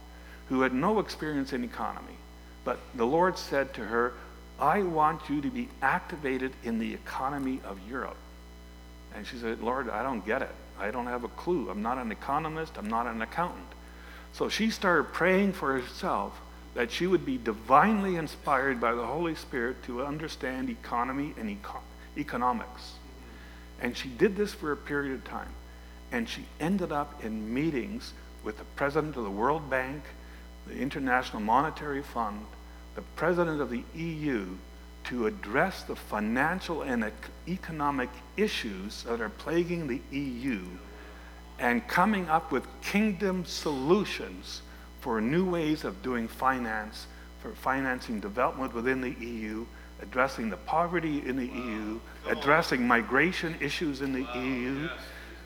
who 0.48 0.60
had 0.62 0.72
no 0.72 1.00
experience 1.00 1.52
in 1.52 1.64
economy. 1.64 2.18
But 2.64 2.78
the 2.94 3.06
Lord 3.06 3.36
said 3.36 3.74
to 3.74 3.84
her, 3.84 4.12
I 4.58 4.82
want 4.82 5.28
you 5.28 5.40
to 5.42 5.50
be 5.50 5.68
activated 5.82 6.52
in 6.64 6.78
the 6.78 6.94
economy 6.94 7.60
of 7.64 7.78
Europe. 7.88 8.16
And 9.14 9.26
she 9.26 9.36
said, 9.36 9.60
Lord, 9.60 9.90
I 9.90 10.02
don't 10.02 10.24
get 10.24 10.42
it. 10.42 10.54
I 10.78 10.90
don't 10.90 11.06
have 11.06 11.24
a 11.24 11.28
clue. 11.28 11.70
I'm 11.70 11.82
not 11.82 11.98
an 11.98 12.12
economist. 12.12 12.76
I'm 12.76 12.88
not 12.88 13.06
an 13.06 13.22
accountant. 13.22 13.66
So 14.32 14.48
she 14.48 14.70
started 14.70 15.12
praying 15.12 15.54
for 15.54 15.78
herself 15.78 16.38
that 16.74 16.90
she 16.90 17.06
would 17.06 17.24
be 17.24 17.38
divinely 17.38 18.16
inspired 18.16 18.80
by 18.80 18.92
the 18.92 19.06
Holy 19.06 19.34
Spirit 19.34 19.82
to 19.84 20.04
understand 20.04 20.68
economy 20.68 21.32
and 21.38 21.50
eco- 21.50 21.80
economics. 22.18 22.92
And 23.80 23.96
she 23.96 24.08
did 24.08 24.36
this 24.36 24.52
for 24.52 24.72
a 24.72 24.76
period 24.76 25.14
of 25.14 25.24
time. 25.24 25.48
And 26.12 26.28
she 26.28 26.44
ended 26.60 26.92
up 26.92 27.24
in 27.24 27.52
meetings 27.52 28.12
with 28.44 28.58
the 28.58 28.64
president 28.76 29.16
of 29.16 29.24
the 29.24 29.30
World 29.30 29.68
Bank, 29.70 30.02
the 30.66 30.76
International 30.76 31.40
Monetary 31.40 32.02
Fund, 32.02 32.44
the 32.96 33.02
president 33.14 33.60
of 33.60 33.70
the 33.70 33.84
EU, 33.94 34.46
to 35.04 35.26
address 35.28 35.84
the 35.84 35.94
financial 35.94 36.82
and 36.82 37.12
economic 37.46 38.08
issues 38.36 39.04
that 39.04 39.20
are 39.20 39.28
plaguing 39.28 39.86
the 39.86 40.00
EU 40.10 40.62
and 41.60 41.86
coming 41.86 42.28
up 42.28 42.50
with 42.50 42.66
kingdom 42.82 43.44
solutions 43.44 44.62
for 45.00 45.20
new 45.20 45.48
ways 45.48 45.84
of 45.84 46.02
doing 46.02 46.26
finance, 46.26 47.06
for 47.40 47.52
financing 47.52 48.18
development 48.18 48.74
within 48.74 49.00
the 49.00 49.14
EU, 49.24 49.64
addressing 50.02 50.50
the 50.50 50.56
poverty 50.56 51.22
in 51.24 51.36
the 51.36 51.46
EU, 51.46 51.98
addressing 52.28 52.86
migration 52.86 53.54
issues 53.60 54.02
in 54.02 54.12
the 54.12 54.26
EU. 54.38 54.88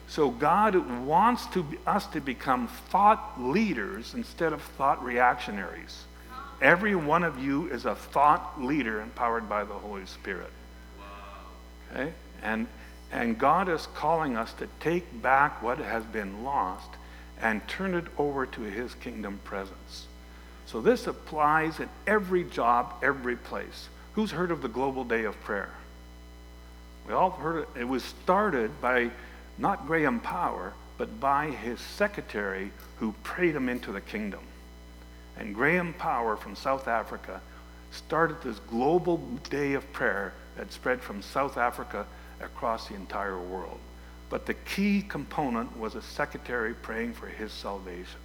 So 0.07 0.31
God 0.31 0.75
wants 1.05 1.45
to, 1.47 1.65
us 1.85 2.07
to 2.07 2.19
become 2.19 2.67
thought 2.67 3.39
leaders 3.39 4.15
instead 4.15 4.51
of 4.51 4.61
thought 4.61 5.01
reactionaries. 5.03 6.05
Every 6.61 6.95
one 6.95 7.23
of 7.23 7.43
you 7.43 7.67
is 7.69 7.85
a 7.85 7.95
thought 7.95 8.61
leader 8.61 9.01
empowered 9.01 9.49
by 9.49 9.63
the 9.63 9.73
Holy 9.73 10.05
Spirit. 10.05 10.51
Okay? 11.91 12.13
And, 12.43 12.67
and 13.11 13.37
God 13.37 13.67
is 13.67 13.87
calling 13.95 14.37
us 14.37 14.53
to 14.53 14.67
take 14.79 15.21
back 15.21 15.63
what 15.63 15.79
has 15.79 16.03
been 16.05 16.43
lost 16.43 16.89
and 17.41 17.67
turn 17.67 17.95
it 17.95 18.05
over 18.17 18.45
to 18.45 18.61
his 18.61 18.93
kingdom 18.95 19.39
presence. 19.43 20.05
So 20.67 20.81
this 20.81 21.07
applies 21.07 21.79
in 21.79 21.89
every 22.05 22.43
job, 22.43 22.93
every 23.01 23.35
place. 23.35 23.89
Who's 24.13 24.31
heard 24.31 24.51
of 24.51 24.61
the 24.61 24.67
Global 24.67 25.03
Day 25.03 25.23
of 25.23 25.39
Prayer? 25.41 25.71
We 27.07 27.13
all 27.13 27.31
heard 27.31 27.63
it. 27.63 27.69
It 27.79 27.87
was 27.87 28.03
started 28.03 28.79
by 28.79 29.09
not 29.57 29.87
Graham 29.87 30.19
Power, 30.19 30.73
but 30.99 31.19
by 31.19 31.47
his 31.47 31.79
secretary 31.79 32.71
who 32.97 33.13
prayed 33.23 33.55
him 33.55 33.67
into 33.67 33.91
the 33.91 34.01
kingdom. 34.01 34.41
And 35.37 35.55
Graham 35.55 35.93
Power 35.93 36.35
from 36.35 36.55
South 36.55 36.87
Africa 36.87 37.41
started 37.91 38.41
this 38.41 38.59
global 38.69 39.17
day 39.49 39.73
of 39.73 39.91
prayer 39.93 40.33
that 40.57 40.71
spread 40.71 41.01
from 41.01 41.21
South 41.21 41.57
Africa 41.57 42.05
across 42.41 42.87
the 42.87 42.95
entire 42.95 43.39
world. 43.39 43.79
But 44.29 44.45
the 44.45 44.53
key 44.53 45.01
component 45.01 45.77
was 45.77 45.95
a 45.95 46.01
secretary 46.01 46.73
praying 46.73 47.13
for 47.13 47.27
his 47.27 47.51
salvation. 47.51 48.19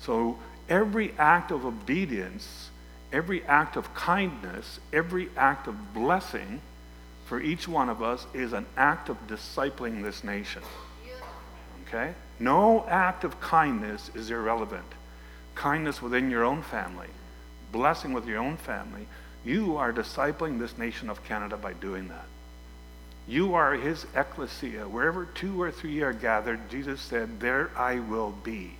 So 0.00 0.38
every 0.68 1.12
act 1.18 1.50
of 1.50 1.64
obedience, 1.64 2.70
every 3.12 3.44
act 3.44 3.76
of 3.76 3.94
kindness, 3.94 4.80
every 4.92 5.28
act 5.36 5.68
of 5.68 5.94
blessing 5.94 6.60
for 7.26 7.40
each 7.40 7.68
one 7.68 7.88
of 7.88 8.02
us 8.02 8.26
is 8.32 8.52
an 8.52 8.66
act 8.76 9.08
of 9.08 9.26
discipling 9.26 10.02
this 10.02 10.24
nation. 10.24 10.62
Okay? 11.86 12.14
No 12.40 12.86
act 12.88 13.24
of 13.24 13.40
kindness 13.40 14.10
is 14.14 14.30
irrelevant. 14.30 14.86
Kindness 15.58 16.00
within 16.00 16.30
your 16.30 16.44
own 16.44 16.62
family, 16.62 17.08
blessing 17.72 18.12
with 18.12 18.26
your 18.26 18.38
own 18.38 18.56
family. 18.56 19.08
You 19.44 19.76
are 19.76 19.92
discipling 19.92 20.60
this 20.60 20.78
nation 20.78 21.10
of 21.10 21.24
Canada 21.24 21.56
by 21.56 21.72
doing 21.72 22.06
that. 22.08 22.26
You 23.26 23.54
are 23.54 23.74
his 23.74 24.06
ecclesia. 24.14 24.88
Wherever 24.88 25.24
two 25.24 25.60
or 25.60 25.72
three 25.72 26.00
are 26.02 26.12
gathered, 26.12 26.70
Jesus 26.70 27.00
said, 27.00 27.40
There 27.40 27.72
I 27.76 27.98
will 27.98 28.30
be. 28.44 28.74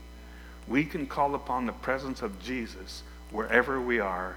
We 0.69 0.85
can 0.85 1.09
call 1.09 1.35
upon 1.35 1.67
the 1.67 1.73
presence 1.73 2.23
of 2.23 2.41
Jesus 2.41 3.03
wherever 3.33 3.81
we 3.81 3.99
are, 3.99 4.37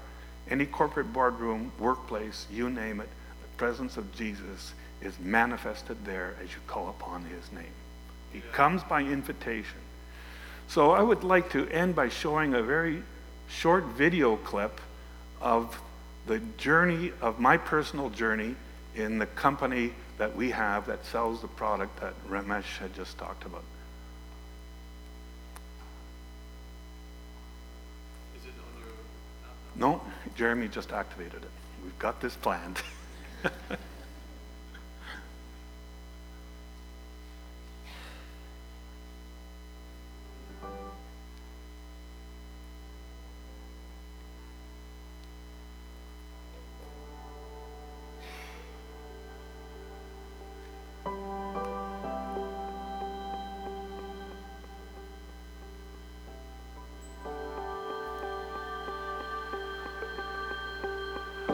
any 0.50 0.66
corporate 0.66 1.12
boardroom, 1.12 1.70
workplace, 1.78 2.48
you 2.52 2.68
name 2.68 3.00
it, 3.00 3.08
the 3.40 3.56
presence 3.56 3.96
of 3.96 4.12
Jesus 4.16 4.74
is 5.00 5.16
manifested 5.20 6.04
there 6.04 6.34
as 6.42 6.50
you 6.50 6.58
call 6.66 6.88
upon 6.88 7.22
his 7.22 7.52
name. 7.52 7.76
He 8.32 8.40
comes 8.52 8.82
by 8.82 9.02
invitation. 9.02 9.78
So 10.72 10.92
I 10.92 11.02
would 11.02 11.22
like 11.22 11.50
to 11.50 11.68
end 11.68 11.94
by 11.94 12.08
showing 12.08 12.54
a 12.54 12.62
very 12.62 13.02
short 13.46 13.84
video 13.84 14.36
clip 14.36 14.80
of 15.38 15.78
the 16.26 16.38
journey 16.56 17.12
of 17.20 17.38
my 17.38 17.58
personal 17.58 18.08
journey 18.08 18.56
in 18.94 19.18
the 19.18 19.26
company 19.26 19.92
that 20.16 20.34
we 20.34 20.50
have 20.50 20.86
that 20.86 21.04
sells 21.04 21.42
the 21.42 21.48
product 21.48 22.00
that 22.00 22.14
Ramesh 22.26 22.78
had 22.78 22.94
just 22.94 23.18
talked 23.18 23.44
about. 23.44 23.64
No, 29.76 30.00
Jeremy 30.36 30.68
just 30.68 30.90
activated 30.90 31.42
it. 31.42 31.50
We've 31.84 31.98
got 31.98 32.18
this 32.22 32.34
planned. 32.36 32.80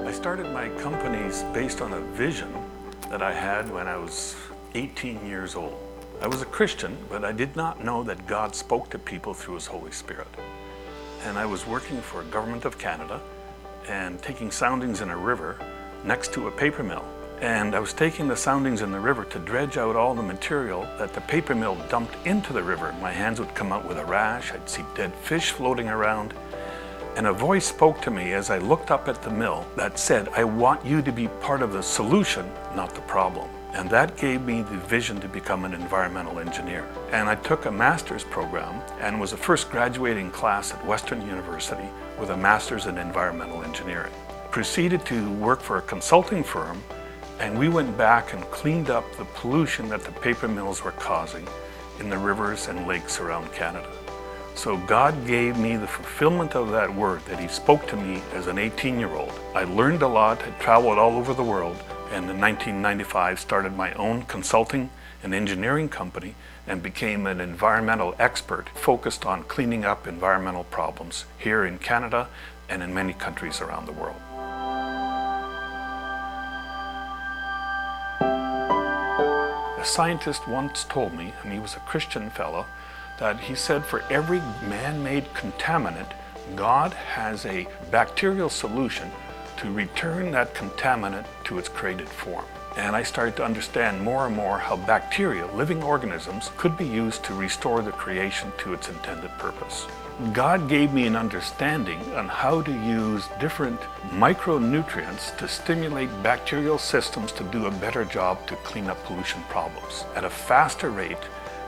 I 0.09 0.12
started 0.12 0.51
my 0.53 0.68
companies 0.81 1.42
based 1.53 1.83
on 1.83 1.92
a 1.92 2.01
vision 2.01 2.53
that 3.11 3.23
I 3.23 3.33
had 3.33 3.71
when 3.71 3.87
I 3.87 3.97
was 3.97 4.37
18 4.75 5.27
years 5.27 5.55
old. 5.55 5.79
I 6.21 6.27
was 6.27 6.42
a 6.42 6.47
Christian, 6.47 6.97
but 7.09 7.25
I 7.25 7.33
did 7.33 7.55
not 7.57 7.85
know 7.85 8.03
that 8.05 8.27
God 8.27 8.57
spoke 8.57 8.90
to 8.90 8.99
people 8.99 9.35
through 9.35 9.57
His 9.57 9.66
Holy 9.66 9.92
Spirit. 9.92 10.29
And 11.25 11.38
I 11.38 11.47
was 11.47 11.66
working 11.66 12.01
for 12.01 12.23
Government 12.25 12.64
of 12.64 12.79
Canada 12.79 13.21
and 13.87 14.21
taking 14.23 14.51
soundings 14.51 15.01
in 15.01 15.11
a 15.11 15.16
river 15.16 15.59
next 16.05 16.33
to 16.33 16.49
a 16.49 16.51
paper 16.51 16.83
mill. 16.83 17.05
And 17.40 17.77
I 17.77 17.79
was 17.79 17.92
taking 17.92 18.27
the 18.27 18.37
soundings 18.37 18.83
in 18.83 18.90
the 18.90 18.98
river 18.98 19.24
to 19.27 19.38
dredge 19.38 19.77
out 19.77 19.94
all 19.94 20.12
the 20.12 20.22
material 20.22 20.83
that 20.98 21.12
the 21.12 21.20
paper 21.20 21.55
mill 21.55 21.77
dumped 21.88 22.16
into 22.27 22.53
the 22.53 22.62
river. 22.62 22.92
My 23.01 23.12
hands 23.12 23.38
would 23.38 23.55
come 23.55 23.72
out 23.72 23.87
with 23.87 23.98
a 23.98 24.05
rash, 24.05 24.53
I'd 24.53 24.68
see 24.68 24.85
dead 24.96 25.14
fish 25.14 25.53
floating 25.53 25.88
around, 25.88 26.35
and 27.16 27.29
a 27.29 27.33
voice 27.33 27.66
spoke 27.66 28.03
to 28.03 28.11
me 28.11 28.33
as 28.33 28.51
I 28.51 28.59
looked 28.59 28.90
up 28.90 29.07
at 29.07 29.22
the 29.22 29.31
mill 29.31 29.64
that 29.77 30.01
said, 30.01 30.29
I 30.31 30.42
want 30.42 30.85
you 30.85 31.01
to 31.01 31.12
be 31.12 31.29
part 31.40 31.62
of 31.62 31.72
the 31.72 31.83
solution, 31.83 32.51
not 32.74 32.92
the 32.92 33.03
problem. 33.03 33.48
And 33.72 33.88
that 33.90 34.16
gave 34.16 34.42
me 34.42 34.62
the 34.62 34.77
vision 34.77 35.20
to 35.20 35.29
become 35.29 35.64
an 35.64 35.74
environmental 35.74 36.40
engineer. 36.40 36.88
And 37.12 37.29
I 37.29 37.37
took 37.37 37.66
a 37.66 37.70
master's 37.70 38.24
program 38.24 38.83
and 39.01 39.20
was 39.20 39.31
the 39.31 39.37
first 39.37 39.70
graduating 39.70 40.33
class 40.33 40.72
at 40.72 40.85
Western 40.85 41.24
University 41.24 41.88
with 42.18 42.31
a 42.31 42.37
master's 42.37 42.87
in 42.87 42.98
environmental 42.98 43.62
engineering. 43.62 44.12
Proceeded 44.51 45.05
to 45.07 45.31
work 45.35 45.61
for 45.61 45.77
a 45.79 45.83
consulting 45.83 46.42
firm 46.42 46.83
and 47.40 47.59
we 47.59 47.68
went 47.68 47.96
back 47.96 48.33
and 48.33 48.42
cleaned 48.51 48.90
up 48.90 49.05
the 49.16 49.24
pollution 49.24 49.88
that 49.88 50.05
the 50.05 50.12
paper 50.12 50.48
mills 50.48 50.83
were 50.83 50.92
causing 50.92 51.46
in 52.01 52.11
the 52.11 52.18
rivers 52.18 52.68
and 52.68 52.87
lakes 52.87 53.20
around 53.20 53.53
Canada. 53.53 53.90
So 54.55 54.77
God 54.77 55.27
gave 55.27 55.57
me 55.57 55.77
the 55.77 55.87
fulfillment 55.87 56.57
of 56.57 56.70
that 56.72 56.92
word 56.92 57.24
that 57.27 57.38
He 57.38 57.46
spoke 57.46 57.87
to 57.88 57.96
me 57.96 58.22
as 58.35 58.48
an 58.48 58.59
18 58.59 58.98
year 58.98 59.14
old. 59.14 59.33
I 59.55 59.64
learned 59.64 60.03
a 60.03 60.09
lot, 60.09 60.42
had 60.42 60.59
traveled 60.59 60.98
all 60.98 61.16
over 61.16 61.33
the 61.33 61.44
world, 61.44 61.77
and 62.11 62.29
in 62.29 62.40
1995 62.40 63.38
started 63.38 63.77
my 63.77 63.92
own 63.94 64.22
consulting 64.22 64.90
and 65.22 65.33
engineering 65.33 65.88
company 65.88 66.35
and 66.66 66.83
became 66.83 67.27
an 67.27 67.40
environmental 67.40 68.14
expert 68.18 68.68
focused 68.70 69.24
on 69.24 69.44
cleaning 69.44 69.85
up 69.85 70.07
environmental 70.07 70.64
problems 70.64 71.24
here 71.38 71.64
in 71.64 71.79
Canada 71.79 72.29
and 72.68 72.83
in 72.83 72.92
many 72.92 73.12
countries 73.12 73.61
around 73.61 73.87
the 73.87 73.92
world. 73.92 74.20
Scientist 79.88 80.46
once 80.46 80.85
told 80.85 81.14
me, 81.14 81.33
and 81.42 81.53
he 81.53 81.59
was 81.59 81.74
a 81.74 81.81
Christian 81.81 82.31
fellow, 82.31 82.66
that 83.18 83.40
he 83.40 83.55
said 83.55 83.85
for 83.85 84.03
every 84.11 84.40
man 84.68 85.03
made 85.03 85.24
contaminant, 85.35 86.12
God 86.55 86.92
has 86.92 87.44
a 87.46 87.66
bacterial 87.90 88.48
solution 88.48 89.11
to 89.57 89.72
return 89.72 90.31
that 90.31 90.55
contaminant 90.55 91.27
to 91.44 91.59
its 91.59 91.68
created 91.68 92.09
form. 92.09 92.44
And 92.77 92.94
I 92.94 93.03
started 93.03 93.35
to 93.37 93.44
understand 93.44 94.01
more 94.01 94.27
and 94.27 94.37
more 94.37 94.59
how 94.59 94.77
bacteria, 94.77 95.46
living 95.46 95.83
organisms, 95.83 96.51
could 96.57 96.77
be 96.77 96.87
used 96.87 97.24
to 97.24 97.35
restore 97.35 97.83
the 97.83 97.90
creation 97.90 98.53
to 98.59 98.72
its 98.72 98.88
intended 98.88 99.31
purpose. 99.38 99.87
God 100.33 100.68
gave 100.68 100.92
me 100.92 101.07
an 101.07 101.14
understanding 101.14 102.00
on 102.16 102.26
how 102.26 102.61
to 102.62 102.72
use 102.72 103.28
different 103.38 103.81
micronutrients 104.11 105.37
to 105.38 105.46
stimulate 105.46 106.11
bacterial 106.24 106.76
systems 106.76 107.31
to 107.33 107.44
do 107.44 107.66
a 107.66 107.70
better 107.70 108.04
job 108.04 108.44
to 108.48 108.57
clean 108.57 108.88
up 108.88 109.00
pollution 109.04 109.40
problems 109.48 110.04
at 110.16 110.24
a 110.24 110.31
faster 110.31 110.90
rate 110.90 111.22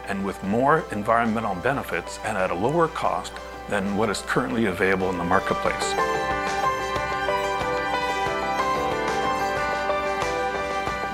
and 0.09 0.25
with 0.25 0.43
more 0.43 0.85
environmental 0.91 1.55
benefits 1.55 2.19
and 2.25 2.37
at 2.37 2.51
a 2.51 2.55
lower 2.55 2.89
cost 2.89 3.33
than 3.69 3.97
what 3.97 4.11
is 4.11 4.23
currently 4.23 4.65
available 4.65 5.11
in 5.11 5.19
the 5.19 5.23
marketplace. 5.23 5.95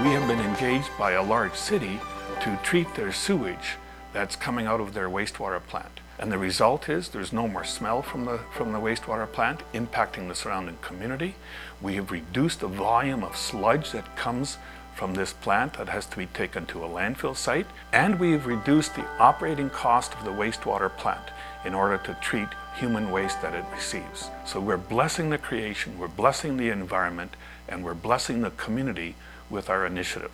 We 0.02 0.12
have 0.12 0.26
been 0.26 0.40
engaged 0.40 0.90
by 0.98 1.12
a 1.12 1.22
large 1.22 1.54
city 1.54 2.00
to 2.40 2.58
treat 2.62 2.94
their 2.94 3.12
sewage 3.12 3.76
that's 4.14 4.36
coming 4.36 4.66
out 4.66 4.80
of 4.80 4.94
their 4.94 5.10
wastewater 5.10 5.62
plant. 5.62 6.00
And 6.18 6.32
the 6.32 6.38
result 6.38 6.88
is 6.88 7.08
there's 7.08 7.32
no 7.32 7.46
more 7.46 7.64
smell 7.64 8.02
from 8.02 8.24
the, 8.24 8.38
from 8.52 8.72
the 8.72 8.78
wastewater 8.78 9.30
plant 9.30 9.60
impacting 9.72 10.28
the 10.28 10.34
surrounding 10.34 10.78
community. 10.80 11.34
We 11.82 11.96
have 11.96 12.10
reduced 12.10 12.60
the 12.60 12.68
volume 12.68 13.22
of 13.22 13.36
sludge 13.36 13.92
that 13.92 14.16
comes 14.16 14.56
from 14.94 15.14
this 15.14 15.34
plant 15.34 15.74
that 15.74 15.90
has 15.90 16.06
to 16.06 16.16
be 16.16 16.26
taken 16.26 16.64
to 16.66 16.82
a 16.82 16.88
landfill 16.88 17.36
site, 17.36 17.66
and 17.92 18.18
we've 18.18 18.46
reduced 18.46 18.94
the 18.94 19.04
operating 19.18 19.68
cost 19.68 20.14
of 20.14 20.24
the 20.24 20.30
wastewater 20.30 20.94
plant 20.96 21.28
in 21.66 21.74
order 21.74 21.98
to 21.98 22.16
treat 22.22 22.48
human 22.76 23.10
waste 23.10 23.42
that 23.42 23.54
it 23.54 23.64
receives. 23.74 24.30
So 24.46 24.58
we're 24.58 24.78
blessing 24.78 25.28
the 25.28 25.38
creation, 25.38 25.98
we're 25.98 26.08
blessing 26.08 26.56
the 26.56 26.70
environment, 26.70 27.36
and 27.68 27.84
we're 27.84 27.94
blessing 27.94 28.40
the 28.40 28.50
community 28.52 29.16
with 29.50 29.68
our 29.68 29.84
initiative. 29.84 30.32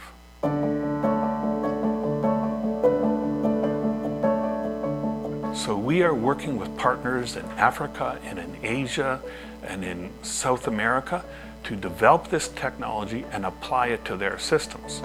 So 5.64 5.76
we 5.76 6.02
are 6.02 6.12
working 6.12 6.58
with 6.58 6.76
partners 6.76 7.36
in 7.36 7.44
Africa 7.50 8.18
and 8.24 8.40
in 8.40 8.56
Asia 8.64 9.22
and 9.62 9.84
in 9.84 10.10
South 10.22 10.66
America 10.66 11.24
to 11.62 11.76
develop 11.76 12.26
this 12.26 12.48
technology 12.48 13.24
and 13.30 13.46
apply 13.46 13.86
it 13.94 14.04
to 14.06 14.16
their 14.16 14.40
systems. 14.40 15.02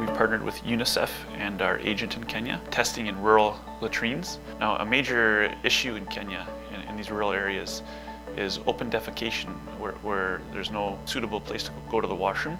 We've 0.00 0.12
partnered 0.16 0.42
with 0.42 0.56
UNICEF 0.64 1.10
and 1.36 1.62
our 1.62 1.78
agent 1.78 2.16
in 2.16 2.24
Kenya, 2.24 2.60
testing 2.72 3.06
in 3.06 3.22
rural 3.22 3.56
latrines. 3.80 4.40
Now, 4.58 4.74
a 4.78 4.84
major 4.84 5.54
issue 5.62 5.94
in 5.94 6.04
Kenya, 6.06 6.44
in, 6.74 6.80
in 6.88 6.96
these 6.96 7.08
rural 7.08 7.30
areas, 7.30 7.84
is 8.36 8.58
open 8.66 8.90
defecation, 8.90 9.54
where, 9.78 9.92
where, 10.02 10.40
there's 10.52 10.72
no 10.72 10.98
suitable 11.04 11.40
place 11.40 11.62
to 11.62 11.70
go 11.88 12.00
to 12.00 12.08
the 12.08 12.16
washroom. 12.16 12.58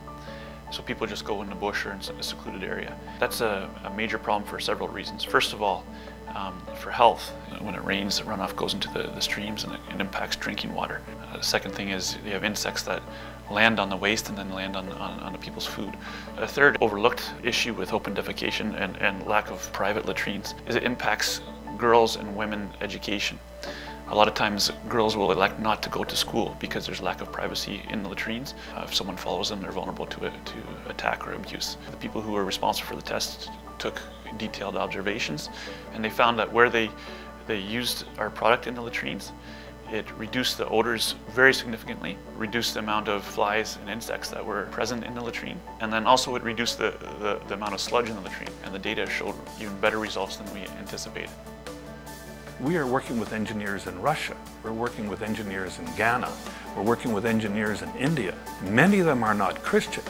So 0.70 0.82
people 0.82 1.06
just 1.06 1.24
go 1.24 1.42
in 1.42 1.48
the 1.48 1.54
bush 1.54 1.86
or 1.86 1.92
in 1.92 1.98
a 1.98 2.22
secluded 2.22 2.64
area. 2.64 2.98
That's 3.18 3.40
a, 3.40 3.70
a 3.84 3.90
major 3.90 4.18
problem 4.18 4.48
for 4.48 4.58
several 4.58 4.88
reasons. 4.88 5.24
First 5.24 5.52
of 5.52 5.62
all, 5.62 5.84
um, 6.34 6.60
for 6.76 6.90
health, 6.90 7.30
when 7.60 7.74
it 7.74 7.84
rains, 7.84 8.18
the 8.18 8.24
runoff 8.24 8.54
goes 8.56 8.74
into 8.74 8.88
the, 8.92 9.04
the 9.04 9.20
streams 9.20 9.64
and 9.64 9.72
it, 9.74 9.80
it 9.94 10.00
impacts 10.00 10.36
drinking 10.36 10.74
water. 10.74 11.00
Uh, 11.32 11.38
the 11.38 11.42
second 11.42 11.72
thing 11.72 11.90
is 11.90 12.18
you 12.24 12.32
have 12.32 12.44
insects 12.44 12.82
that 12.82 13.02
land 13.50 13.78
on 13.78 13.88
the 13.88 13.96
waste 13.96 14.28
and 14.28 14.36
then 14.36 14.52
land 14.52 14.76
on, 14.76 14.88
on, 14.92 15.20
on 15.20 15.32
the 15.32 15.38
people's 15.38 15.66
food. 15.66 15.96
A 16.36 16.46
third 16.46 16.76
overlooked 16.80 17.32
issue 17.42 17.72
with 17.72 17.92
open 17.92 18.14
defecation 18.14 18.78
and, 18.80 18.96
and 18.98 19.26
lack 19.26 19.50
of 19.50 19.72
private 19.72 20.04
latrines 20.04 20.54
is 20.66 20.74
it 20.74 20.82
impacts 20.82 21.40
girls 21.78 22.16
and 22.16 22.36
women 22.36 22.68
education. 22.80 23.38
A 24.08 24.14
lot 24.14 24.28
of 24.28 24.34
times 24.34 24.70
girls 24.88 25.16
will 25.16 25.32
elect 25.32 25.58
not 25.58 25.82
to 25.82 25.88
go 25.88 26.04
to 26.04 26.16
school 26.16 26.56
because 26.60 26.86
there's 26.86 27.02
lack 27.02 27.20
of 27.20 27.32
privacy 27.32 27.82
in 27.90 28.04
the 28.04 28.08
latrines. 28.08 28.54
Uh, 28.76 28.82
if 28.84 28.94
someone 28.94 29.16
follows 29.16 29.48
them, 29.48 29.60
they're 29.60 29.72
vulnerable 29.72 30.06
to, 30.06 30.20
to 30.20 30.56
attack 30.88 31.26
or 31.26 31.32
abuse. 31.32 31.76
The 31.90 31.96
people 31.96 32.20
who 32.20 32.32
were 32.32 32.44
responsible 32.44 32.88
for 32.88 32.96
the 32.96 33.02
test 33.02 33.50
took 33.78 34.00
detailed 34.38 34.76
observations 34.76 35.50
and 35.92 36.04
they 36.04 36.10
found 36.10 36.38
that 36.38 36.52
where 36.52 36.70
they, 36.70 36.88
they 37.48 37.58
used 37.58 38.04
our 38.18 38.30
product 38.30 38.68
in 38.68 38.74
the 38.74 38.80
latrines, 38.80 39.32
it 39.90 40.06
reduced 40.16 40.58
the 40.58 40.68
odors 40.68 41.16
very 41.30 41.52
significantly, 41.52 42.16
reduced 42.36 42.74
the 42.74 42.80
amount 42.80 43.08
of 43.08 43.24
flies 43.24 43.76
and 43.80 43.90
insects 43.90 44.28
that 44.30 44.44
were 44.44 44.66
present 44.66 45.04
in 45.04 45.14
the 45.14 45.22
latrine, 45.22 45.60
and 45.80 45.92
then 45.92 46.06
also 46.06 46.34
it 46.34 46.42
reduced 46.42 46.78
the, 46.78 46.92
the, 47.20 47.40
the 47.46 47.54
amount 47.54 47.72
of 47.72 47.80
sludge 47.80 48.08
in 48.08 48.16
the 48.16 48.22
latrine. 48.22 48.50
And 48.64 48.74
the 48.74 48.78
data 48.78 49.08
showed 49.08 49.34
even 49.60 49.78
better 49.80 49.98
results 49.98 50.36
than 50.36 50.52
we 50.52 50.66
anticipated. 50.78 51.30
We 52.58 52.78
are 52.78 52.86
working 52.86 53.20
with 53.20 53.34
engineers 53.34 53.86
in 53.86 54.00
Russia. 54.00 54.34
We're 54.62 54.72
working 54.72 55.10
with 55.10 55.20
engineers 55.20 55.78
in 55.78 55.84
Ghana. 55.94 56.32
We're 56.74 56.84
working 56.84 57.12
with 57.12 57.26
engineers 57.26 57.82
in 57.82 57.94
India. 57.96 58.34
Many 58.62 58.98
of 59.00 59.04
them 59.04 59.22
are 59.22 59.34
not 59.34 59.62
Christian, 59.62 60.02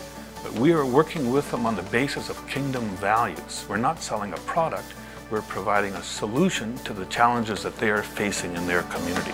but 0.44 0.52
we 0.52 0.72
are 0.72 0.87
working 0.87 1.32
with 1.32 1.50
them 1.50 1.66
on 1.66 1.74
the 1.74 1.82
basis 1.82 2.30
of 2.30 2.46
kingdom 2.46 2.85
values. 2.98 3.66
We're 3.68 3.78
not 3.78 4.00
selling 4.00 4.32
a 4.32 4.37
product, 4.38 4.94
we're 5.28 5.42
providing 5.42 5.94
a 5.94 6.02
solution 6.04 6.78
to 6.85 6.92
the 6.92 7.06
challenges 7.06 7.64
that 7.64 7.78
they 7.78 7.90
are 7.90 8.04
facing 8.04 8.54
in 8.54 8.64
their 8.68 8.82
community. 8.82 9.32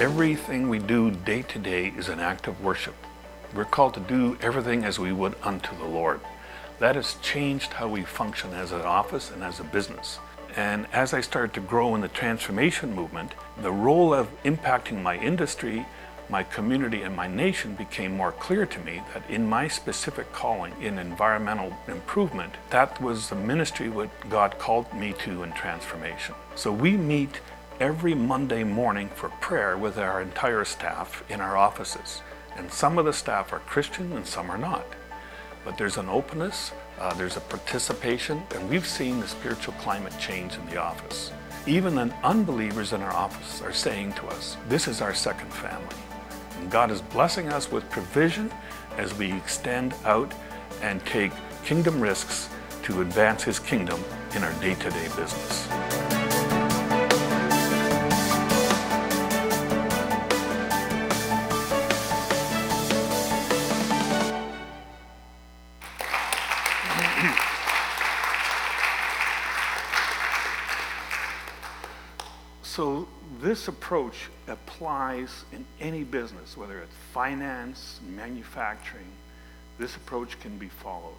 Everything 0.00 0.68
we 0.68 0.78
do 0.78 1.10
day 1.10 1.42
to 1.42 1.58
day 1.58 1.88
is 1.96 2.08
an 2.08 2.20
act 2.20 2.46
of 2.46 2.62
worship. 2.62 2.94
We're 3.56 3.64
called 3.64 3.94
to 3.94 4.00
do 4.00 4.38
everything 4.40 4.84
as 4.84 5.00
we 5.00 5.10
would 5.10 5.34
unto 5.42 5.76
the 5.76 5.84
Lord. 5.84 6.20
That 6.78 6.94
has 6.94 7.16
changed 7.22 7.72
how 7.72 7.88
we 7.88 8.02
function 8.02 8.54
as 8.54 8.70
an 8.70 8.82
office 8.82 9.32
and 9.32 9.42
as 9.42 9.58
a 9.58 9.64
business. 9.64 10.20
And 10.56 10.86
as 10.92 11.12
I 11.12 11.20
started 11.20 11.52
to 11.54 11.60
grow 11.60 11.96
in 11.96 12.00
the 12.00 12.08
transformation 12.08 12.94
movement, 12.94 13.32
the 13.60 13.72
role 13.72 14.14
of 14.14 14.30
impacting 14.44 15.02
my 15.02 15.16
industry, 15.18 15.84
my 16.30 16.44
community, 16.44 17.02
and 17.02 17.16
my 17.16 17.26
nation 17.26 17.74
became 17.74 18.16
more 18.16 18.30
clear 18.30 18.64
to 18.64 18.78
me 18.80 19.02
that 19.12 19.28
in 19.28 19.48
my 19.48 19.66
specific 19.66 20.32
calling 20.32 20.72
in 20.80 20.98
environmental 20.98 21.72
improvement, 21.88 22.54
that 22.70 23.00
was 23.02 23.28
the 23.28 23.34
ministry 23.34 23.88
what 23.88 24.10
God 24.28 24.56
called 24.58 24.92
me 24.92 25.14
to 25.24 25.42
in 25.42 25.52
transformation. 25.52 26.36
So 26.54 26.70
we 26.70 26.96
meet 26.96 27.40
every 27.80 28.14
Monday 28.14 28.62
morning 28.62 29.08
for 29.16 29.30
prayer 29.40 29.76
with 29.76 29.98
our 29.98 30.22
entire 30.22 30.64
staff 30.64 31.24
in 31.28 31.40
our 31.40 31.56
offices. 31.56 32.22
And 32.56 32.70
some 32.70 32.98
of 32.98 33.04
the 33.04 33.12
staff 33.12 33.52
are 33.52 33.60
Christian 33.60 34.12
and 34.12 34.26
some 34.26 34.48
are 34.48 34.58
not 34.58 34.84
but 35.64 35.78
there's 35.78 35.96
an 35.96 36.08
openness, 36.08 36.72
uh, 36.98 37.14
there's 37.14 37.36
a 37.36 37.40
participation, 37.40 38.42
and 38.54 38.68
we've 38.68 38.86
seen 38.86 39.20
the 39.20 39.28
spiritual 39.28 39.74
climate 39.74 40.14
change 40.18 40.56
in 40.56 40.66
the 40.66 40.76
office. 40.76 41.32
Even 41.66 41.94
the 41.94 42.12
unbelievers 42.22 42.92
in 42.92 43.02
our 43.02 43.12
office 43.12 43.60
are 43.62 43.72
saying 43.72 44.12
to 44.14 44.26
us, 44.28 44.56
This 44.68 44.88
is 44.88 45.00
our 45.00 45.14
second 45.14 45.52
family. 45.52 45.96
And 46.58 46.70
God 46.70 46.90
is 46.90 47.02
blessing 47.02 47.48
us 47.50 47.70
with 47.70 47.88
provision 47.90 48.50
as 48.96 49.14
we 49.14 49.32
extend 49.32 49.94
out 50.04 50.32
and 50.82 51.04
take 51.04 51.32
kingdom 51.64 52.00
risks 52.00 52.48
to 52.84 53.02
advance 53.02 53.42
His 53.42 53.58
kingdom 53.58 54.02
in 54.34 54.42
our 54.42 54.52
day 54.60 54.74
to 54.74 54.90
day 54.90 55.08
business. 55.16 55.97
This 73.58 73.66
approach 73.66 74.28
applies 74.46 75.44
in 75.50 75.64
any 75.80 76.04
business, 76.04 76.56
whether 76.56 76.78
it's 76.78 76.94
finance, 77.12 77.98
manufacturing. 78.08 79.08
This 79.80 79.96
approach 79.96 80.38
can 80.38 80.58
be 80.58 80.68
followed. 80.68 81.18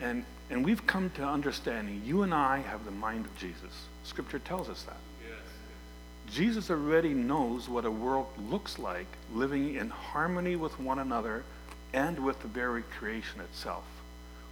And, 0.00 0.24
and 0.50 0.64
we've 0.64 0.84
come 0.88 1.08
to 1.10 1.22
understanding 1.22 2.02
you 2.04 2.22
and 2.22 2.34
I 2.34 2.62
have 2.62 2.84
the 2.84 2.90
mind 2.90 3.26
of 3.26 3.38
Jesus. 3.38 3.86
Scripture 4.02 4.40
tells 4.40 4.68
us 4.68 4.82
that. 4.82 4.96
Yes. 5.22 6.34
Jesus 6.34 6.68
already 6.68 7.14
knows 7.14 7.68
what 7.68 7.84
a 7.84 7.92
world 7.92 8.26
looks 8.50 8.80
like 8.80 9.06
living 9.32 9.76
in 9.76 9.90
harmony 9.90 10.56
with 10.56 10.80
one 10.80 10.98
another 10.98 11.44
and 11.92 12.18
with 12.18 12.42
the 12.42 12.48
very 12.48 12.82
creation 12.98 13.40
itself. 13.40 13.84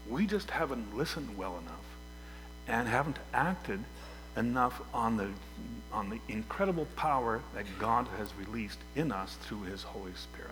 We 0.08 0.28
just 0.28 0.48
haven't 0.48 0.96
listened 0.96 1.36
well 1.36 1.58
enough 1.58 1.86
and 2.68 2.86
haven't 2.86 3.18
acted 3.32 3.82
enough 4.36 4.80
on 4.92 5.16
the, 5.16 5.28
on 5.92 6.10
the 6.10 6.18
incredible 6.28 6.86
power 6.96 7.40
that 7.54 7.64
God 7.78 8.08
has 8.18 8.34
released 8.34 8.78
in 8.96 9.12
us 9.12 9.36
through 9.42 9.62
his 9.62 9.82
Holy 9.82 10.14
Spirit. 10.14 10.50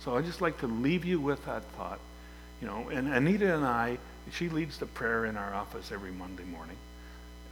So 0.00 0.16
I 0.16 0.22
just 0.22 0.40
like 0.40 0.58
to 0.60 0.66
leave 0.66 1.04
you 1.04 1.20
with 1.20 1.44
that 1.46 1.64
thought. 1.76 2.00
You 2.60 2.66
know, 2.68 2.88
and 2.88 3.08
Anita 3.08 3.54
and 3.54 3.64
I, 3.64 3.98
she 4.30 4.48
leads 4.48 4.78
the 4.78 4.86
prayer 4.86 5.26
in 5.26 5.36
our 5.36 5.54
office 5.54 5.92
every 5.92 6.10
Monday 6.10 6.44
morning. 6.44 6.76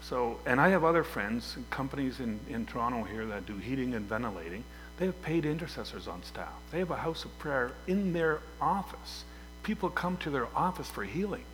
So, 0.03 0.39
and 0.45 0.61
I 0.61 0.69
have 0.69 0.85
other 0.85 1.03
friends, 1.03 1.57
companies 1.71 2.21
in, 2.21 2.39
in 2.49 2.67
Toronto 2.67 3.05
here 3.05 3.25
that 3.27 3.47
do 3.47 3.57
heating 3.57 3.95
and 3.95 4.07
ventilating. 4.07 4.65
They 4.99 5.07
have 5.07 5.23
paid 5.23 5.47
intercessors 5.47 6.07
on 6.07 6.23
staff. 6.23 6.53
They 6.71 6.79
have 6.79 6.91
a 6.91 6.97
house 6.97 7.25
of 7.25 7.37
prayer 7.39 7.73
in 7.87 8.13
their 8.13 8.41
office. 8.61 9.25
People 9.63 9.89
come 9.89 10.17
to 10.19 10.31
their 10.31 10.47
office 10.55 10.89
for 10.89 11.05
healing. 11.05 11.45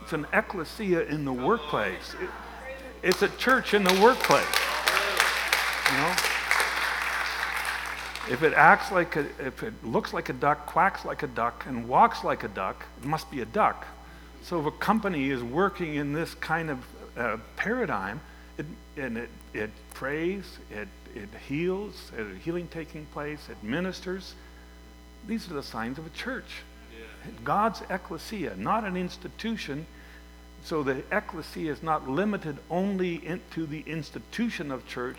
It's 0.00 0.12
an 0.12 0.26
ecclesia 0.32 1.02
in 1.06 1.24
the 1.24 1.32
workplace. 1.32 2.14
It, 2.20 2.30
it's 3.02 3.22
a 3.22 3.28
church 3.28 3.74
in 3.74 3.84
the 3.84 4.00
workplace. 4.00 4.46
You 5.90 5.96
know? 5.98 6.14
If 8.30 8.42
it 8.42 8.54
acts 8.54 8.90
like 8.90 9.16
a, 9.16 9.26
if 9.38 9.62
it 9.62 9.74
looks 9.84 10.14
like 10.14 10.30
a 10.30 10.32
duck, 10.32 10.66
quacks 10.66 11.04
like 11.04 11.22
a 11.22 11.26
duck, 11.26 11.64
and 11.66 11.86
walks 11.86 12.24
like 12.24 12.42
a 12.42 12.48
duck, 12.48 12.86
it 13.02 13.06
must 13.06 13.30
be 13.30 13.42
a 13.42 13.44
duck. 13.44 13.86
So 14.42 14.58
if 14.60 14.66
a 14.66 14.70
company 14.70 15.28
is 15.30 15.42
working 15.42 15.96
in 15.96 16.14
this 16.14 16.34
kind 16.34 16.70
of 16.70 16.78
uh, 17.16 17.36
paradigm, 17.56 18.20
it, 18.56 18.66
and 18.96 19.18
it, 19.18 19.30
it 19.52 19.70
prays, 19.92 20.58
it, 20.70 20.88
it 21.14 21.28
heals, 21.46 22.10
there's 22.16 22.40
healing 22.42 22.68
taking 22.68 23.04
place, 23.06 23.48
it 23.50 23.62
ministers, 23.62 24.34
these 25.26 25.50
are 25.50 25.54
the 25.54 25.62
signs 25.62 25.98
of 25.98 26.06
a 26.06 26.10
church. 26.10 26.62
God's 27.42 27.82
ecclesia, 27.90 28.54
not 28.56 28.84
an 28.84 28.96
institution. 28.96 29.86
So 30.64 30.82
the 30.82 31.02
ecclesia 31.12 31.72
is 31.72 31.82
not 31.82 32.08
limited 32.08 32.58
only 32.70 33.40
to 33.52 33.66
the 33.66 33.80
institution 33.86 34.70
of 34.70 34.86
church, 34.86 35.18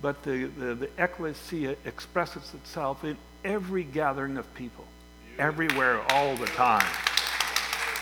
but 0.00 0.22
the, 0.22 0.44
the, 0.58 0.74
the 0.74 0.90
ecclesia 0.98 1.76
expresses 1.84 2.54
itself 2.54 3.04
in 3.04 3.16
every 3.44 3.84
gathering 3.84 4.36
of 4.36 4.52
people, 4.54 4.84
everywhere, 5.38 6.00
all 6.12 6.36
the 6.36 6.46
time. 6.46 6.86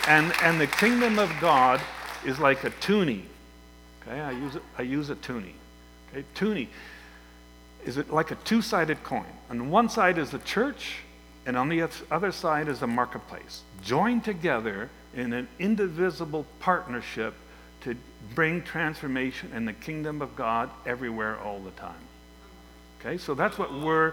And, 0.08 0.32
and 0.42 0.60
the 0.60 0.66
kingdom 0.66 1.18
of 1.18 1.32
God 1.40 1.80
is 2.24 2.38
like 2.38 2.64
a 2.64 2.70
toonie. 2.80 3.24
Okay, 4.02 4.20
I 4.20 4.30
use, 4.30 4.56
I 4.78 4.82
use 4.82 5.10
a 5.10 5.16
toonie. 5.16 5.54
Okay, 6.10 6.24
toonie 6.34 6.68
is 7.84 7.96
it 7.96 8.10
like 8.10 8.30
a 8.30 8.34
two-sided 8.36 9.02
coin. 9.04 9.24
On 9.48 9.70
one 9.70 9.88
side 9.88 10.18
is 10.18 10.30
the 10.30 10.38
church, 10.40 10.98
and 11.46 11.56
on 11.56 11.68
the 11.68 11.88
other 12.10 12.32
side 12.32 12.68
is 12.68 12.82
a 12.82 12.86
marketplace, 12.86 13.62
joined 13.82 14.24
together 14.24 14.90
in 15.14 15.32
an 15.32 15.48
indivisible 15.58 16.46
partnership 16.60 17.34
to 17.82 17.96
bring 18.34 18.62
transformation 18.62 19.50
in 19.54 19.64
the 19.64 19.72
kingdom 19.72 20.22
of 20.22 20.36
God 20.36 20.70
everywhere 20.86 21.38
all 21.40 21.58
the 21.60 21.70
time. 21.72 21.94
Okay, 23.00 23.16
so 23.16 23.34
that's 23.34 23.58
what 23.58 23.72
we're 23.72 24.12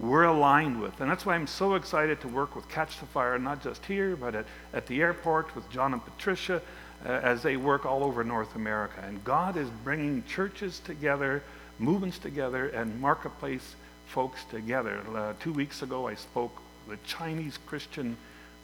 we're 0.00 0.24
aligned 0.24 0.80
with. 0.80 1.00
And 1.00 1.10
that's 1.10 1.24
why 1.24 1.34
I'm 1.34 1.46
so 1.46 1.74
excited 1.74 2.20
to 2.22 2.28
work 2.28 2.56
with 2.56 2.68
Catch 2.68 2.98
the 2.98 3.06
Fire, 3.06 3.38
not 3.38 3.62
just 3.62 3.84
here, 3.86 4.16
but 4.16 4.34
at, 4.34 4.46
at 4.72 4.86
the 4.86 5.00
airport 5.00 5.54
with 5.54 5.70
John 5.70 5.92
and 5.92 6.04
Patricia 6.04 6.60
uh, 7.06 7.08
as 7.08 7.42
they 7.42 7.56
work 7.56 7.86
all 7.86 8.02
over 8.02 8.24
North 8.24 8.56
America. 8.56 9.02
And 9.06 9.22
God 9.24 9.56
is 9.56 9.68
bringing 9.84 10.24
churches 10.24 10.80
together, 10.80 11.42
movements 11.78 12.18
together, 12.18 12.68
and 12.68 13.00
marketplace 13.00 13.76
folks 14.06 14.44
together. 14.44 15.00
Uh, 15.14 15.34
two 15.40 15.52
weeks 15.52 15.82
ago, 15.82 16.08
I 16.08 16.14
spoke 16.14 16.60
the 16.88 16.98
Chinese 17.06 17.58
Christian 17.66 18.16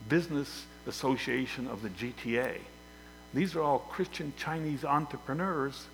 Business 0.09 0.65
Association 0.87 1.67
of 1.69 1.83
the 1.83 1.91
GTA. 1.91 2.59
These 3.35 3.55
are 3.55 3.63
all 3.63 3.79
Christian 3.79 4.33
Chinese 4.37 4.85
entrepreneurs 4.85 5.87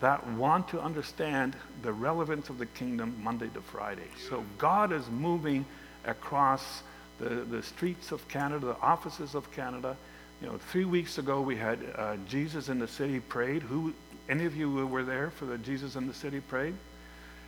that 0.00 0.26
want 0.30 0.66
to 0.68 0.80
understand 0.80 1.54
the 1.82 1.92
relevance 1.92 2.48
of 2.48 2.58
the 2.58 2.66
kingdom 2.66 3.14
Monday 3.22 3.48
to 3.54 3.60
Friday. 3.60 4.08
So 4.28 4.44
God 4.58 4.92
is 4.92 5.08
moving 5.08 5.64
across 6.04 6.82
the, 7.18 7.28
the 7.28 7.62
streets 7.62 8.10
of 8.10 8.26
Canada, 8.28 8.66
the 8.66 8.80
offices 8.80 9.36
of 9.36 9.50
Canada. 9.52 9.96
You 10.40 10.48
know, 10.48 10.58
three 10.58 10.84
weeks 10.84 11.18
ago 11.18 11.40
we 11.40 11.54
had 11.54 11.78
uh, 11.94 12.16
Jesus 12.28 12.68
in 12.68 12.80
the 12.80 12.88
City 12.88 13.20
prayed. 13.20 13.62
Who, 13.62 13.94
any 14.28 14.44
of 14.44 14.56
you 14.56 14.76
who 14.76 14.86
were 14.88 15.04
there 15.04 15.30
for 15.30 15.44
the 15.44 15.58
Jesus 15.58 15.94
in 15.94 16.08
the 16.08 16.14
City 16.14 16.40
prayed? 16.40 16.74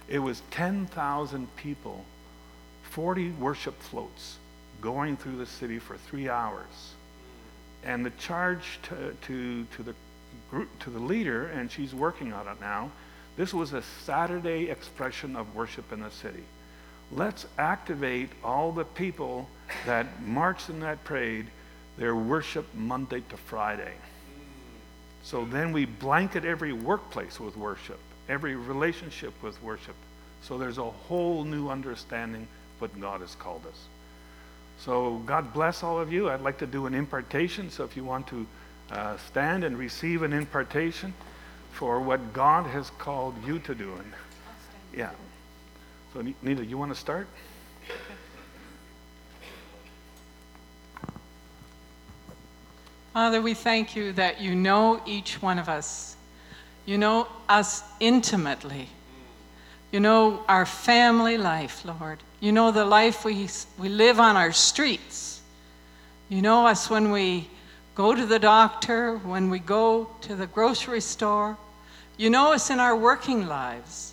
It 0.08 0.20
was 0.20 0.42
10,000 0.52 1.56
people, 1.56 2.04
40 2.94 3.30
worship 3.40 3.76
floats 3.82 4.36
going 4.80 5.16
through 5.16 5.36
the 5.36 5.46
city 5.46 5.80
for 5.80 5.96
three 5.96 6.28
hours. 6.28 6.92
And 7.82 8.06
the 8.06 8.10
charge 8.10 8.78
to, 8.84 9.16
to, 9.26 9.64
to 9.64 9.82
the 9.82 9.94
group, 10.48 10.68
to 10.84 10.90
the 10.90 11.00
leader, 11.00 11.46
and 11.48 11.70
she's 11.70 11.92
working 11.92 12.32
on 12.32 12.46
it 12.46 12.60
now, 12.60 12.92
this 13.36 13.52
was 13.52 13.72
a 13.72 13.82
Saturday 14.04 14.70
expression 14.70 15.34
of 15.34 15.56
worship 15.56 15.92
in 15.92 16.02
the 16.02 16.10
city. 16.10 16.44
Let's 17.10 17.46
activate 17.58 18.30
all 18.44 18.70
the 18.70 18.84
people 18.84 19.48
that 19.86 20.22
marched 20.22 20.68
in 20.68 20.78
that 20.80 21.02
parade, 21.02 21.46
their 21.98 22.14
worship 22.14 22.64
Monday 22.74 23.24
to 23.28 23.36
Friday. 23.36 23.94
So 25.24 25.44
then 25.46 25.72
we 25.72 25.84
blanket 25.84 26.44
every 26.44 26.72
workplace 26.72 27.40
with 27.40 27.56
worship, 27.56 27.98
every 28.28 28.54
relationship 28.54 29.34
with 29.42 29.60
worship. 29.64 29.96
So 30.42 30.58
there's 30.58 30.78
a 30.78 30.84
whole 30.84 31.42
new 31.42 31.68
understanding 31.70 32.46
what 32.78 32.98
God 33.00 33.20
has 33.20 33.34
called 33.34 33.66
us. 33.66 33.86
So 34.78 35.22
God 35.26 35.52
bless 35.52 35.82
all 35.82 35.98
of 35.98 36.12
you. 36.12 36.30
I'd 36.30 36.40
like 36.40 36.58
to 36.58 36.66
do 36.66 36.86
an 36.86 36.94
impartation. 36.94 37.70
So 37.70 37.84
if 37.84 37.96
you 37.96 38.04
want 38.04 38.26
to 38.28 38.46
uh, 38.90 39.16
stand 39.28 39.64
and 39.64 39.78
receive 39.78 40.22
an 40.22 40.32
impartation 40.32 41.14
for 41.72 42.00
what 42.00 42.32
God 42.32 42.66
has 42.66 42.90
called 42.90 43.34
you 43.46 43.58
to 43.60 43.74
do. 43.74 43.92
And, 43.92 44.12
yeah. 44.94 45.10
So 46.12 46.22
Nita, 46.42 46.64
you 46.64 46.78
want 46.78 46.92
to 46.92 46.98
start? 46.98 47.26
Father, 53.12 53.40
we 53.40 53.54
thank 53.54 53.94
you 53.94 54.12
that 54.12 54.40
you 54.40 54.56
know 54.56 55.00
each 55.06 55.40
one 55.40 55.58
of 55.58 55.68
us. 55.68 56.16
You 56.84 56.98
know 56.98 57.28
us 57.48 57.82
intimately. 58.00 58.88
You 59.92 60.00
know 60.00 60.42
our 60.48 60.66
family 60.66 61.38
life, 61.38 61.84
Lord. 61.84 62.18
You 62.44 62.52
know 62.52 62.72
the 62.72 62.84
life 62.84 63.24
we, 63.24 63.48
we 63.78 63.88
live 63.88 64.20
on 64.20 64.36
our 64.36 64.52
streets. 64.52 65.40
You 66.28 66.42
know 66.42 66.66
us 66.66 66.90
when 66.90 67.10
we 67.10 67.48
go 67.94 68.14
to 68.14 68.26
the 68.26 68.38
doctor, 68.38 69.16
when 69.16 69.48
we 69.48 69.58
go 69.58 70.10
to 70.20 70.36
the 70.36 70.46
grocery 70.46 71.00
store. 71.00 71.56
You 72.18 72.28
know 72.28 72.52
us 72.52 72.68
in 72.68 72.80
our 72.80 72.94
working 72.94 73.46
lives. 73.46 74.12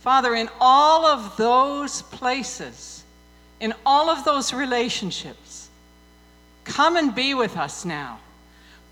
Father, 0.00 0.34
in 0.34 0.50
all 0.60 1.06
of 1.06 1.34
those 1.38 2.02
places, 2.02 3.04
in 3.58 3.72
all 3.86 4.10
of 4.10 4.26
those 4.26 4.52
relationships, 4.52 5.70
Come 6.64 6.98
and 6.98 7.14
be 7.14 7.32
with 7.32 7.56
us 7.56 7.86
now. 7.86 8.20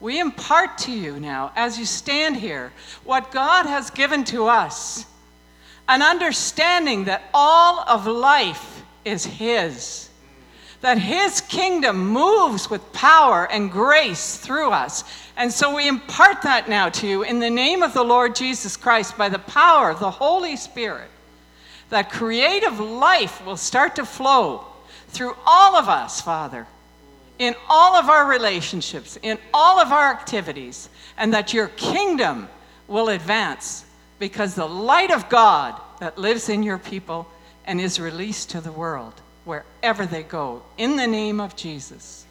We 0.00 0.18
impart 0.18 0.78
to 0.78 0.90
you 0.90 1.20
now, 1.20 1.52
as 1.54 1.78
you 1.78 1.84
stand 1.84 2.38
here, 2.38 2.72
what 3.04 3.30
God 3.30 3.66
has 3.66 3.90
given 3.90 4.24
to 4.24 4.46
us 4.46 5.04
an 5.88 6.02
understanding 6.02 7.04
that 7.04 7.28
all 7.34 7.80
of 7.88 8.06
life 8.06 8.82
is 9.04 9.24
His, 9.24 10.10
that 10.80 10.98
His 10.98 11.40
kingdom 11.40 12.08
moves 12.08 12.70
with 12.70 12.92
power 12.92 13.50
and 13.50 13.72
grace 13.72 14.36
through 14.36 14.70
us. 14.70 15.02
And 15.36 15.52
so 15.52 15.74
we 15.74 15.88
impart 15.88 16.42
that 16.42 16.68
now 16.68 16.88
to 16.90 17.06
you 17.06 17.22
in 17.22 17.38
the 17.38 17.50
name 17.50 17.82
of 17.82 17.94
the 17.94 18.04
Lord 18.04 18.36
Jesus 18.36 18.76
Christ 18.76 19.16
by 19.16 19.28
the 19.28 19.38
power 19.38 19.90
of 19.90 20.00
the 20.00 20.10
Holy 20.10 20.56
Spirit, 20.56 21.10
that 21.90 22.10
creative 22.10 22.78
life 22.78 23.44
will 23.44 23.56
start 23.56 23.96
to 23.96 24.04
flow 24.04 24.64
through 25.08 25.34
all 25.46 25.74
of 25.74 25.88
us, 25.88 26.20
Father 26.20 26.66
in 27.38 27.54
all 27.68 27.94
of 27.94 28.08
our 28.08 28.26
relationships, 28.26 29.18
in 29.22 29.38
all 29.54 29.80
of 29.80 29.92
our 29.92 30.10
activities, 30.10 30.88
and 31.16 31.32
that 31.32 31.52
your 31.54 31.68
kingdom 31.68 32.48
will 32.88 33.08
advance 33.10 33.84
because 34.18 34.54
the 34.54 34.68
light 34.68 35.10
of 35.10 35.28
God 35.28 35.80
that 36.00 36.18
lives 36.18 36.48
in 36.48 36.62
your 36.62 36.78
people 36.78 37.28
and 37.64 37.80
is 37.80 38.00
released 38.00 38.50
to 38.50 38.60
the 38.60 38.72
world 38.72 39.14
wherever 39.44 40.06
they 40.06 40.22
go, 40.22 40.62
in 40.76 40.96
the 40.96 41.06
name 41.06 41.40
of 41.40 41.56
Jesus. 41.56 42.26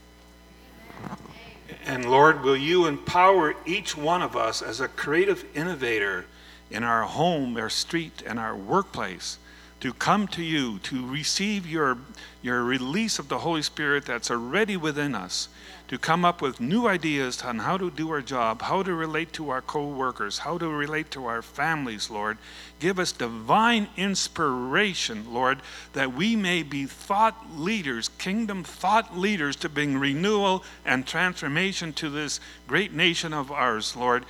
And 1.86 2.10
Lord, 2.10 2.44
will 2.44 2.58
you 2.58 2.86
empower 2.86 3.56
each 3.66 3.98
one 3.98 4.22
of 4.22 4.36
us 4.36 4.62
as 4.62 4.82
a 4.82 4.88
creative 4.88 5.46
innovator 5.56 6.26
in 6.70 6.84
our 6.84 7.04
home, 7.04 7.58
our 7.58 7.70
street, 7.70 8.24
and 8.26 8.40
our 8.40 8.56
workplace? 8.56 9.38
to 9.80 9.94
come 9.94 10.28
to 10.28 10.44
you, 10.44 10.80
to 10.80 11.06
receive 11.08 11.68
your, 11.68 11.98
your 12.42 12.64
release 12.64 13.20
of 13.20 13.28
the 13.28 13.40
Holy 13.40 13.62
Spirit 13.62 14.06
that's 14.06 14.32
already 14.32 14.76
within 14.76 15.14
us, 15.14 15.50
to 15.88 15.98
come 15.98 16.26
up 16.26 16.42
with 16.42 16.60
new 16.60 16.88
ideas 16.88 17.42
on 17.44 17.60
how 17.60 17.78
to 17.78 17.90
do 17.90 18.10
our 18.10 18.22
job, 18.22 18.62
how 18.62 18.84
to 18.84 18.94
relate 18.94 19.32
to 19.34 19.50
our 19.50 19.62
co 19.62 19.88
workers, 19.88 20.40
how 20.40 20.58
to 20.58 20.68
relate 20.68 21.12
to 21.12 21.26
our 21.26 21.42
families, 21.42 22.10
Lord. 22.10 22.38
Give 22.80 23.00
us 23.00 23.12
divine 23.12 23.88
inspiration, 23.96 25.34
Lord, 25.34 25.62
that 25.94 26.14
we 26.14 26.36
may 26.36 26.64
be 26.64 26.86
thought 26.86 27.58
leaders, 27.58 28.10
kingdom 28.18 28.64
thought 28.64 29.18
leaders, 29.18 29.56
to 29.58 29.70
bring 29.70 29.98
renewal 29.98 30.64
and 30.86 31.08
transformation 31.08 31.94
to 31.94 32.10
this 32.10 32.40
great 32.68 32.94
nation 32.94 33.34
of 33.34 33.52
ours, 33.52 33.96
Lord. 33.96 34.26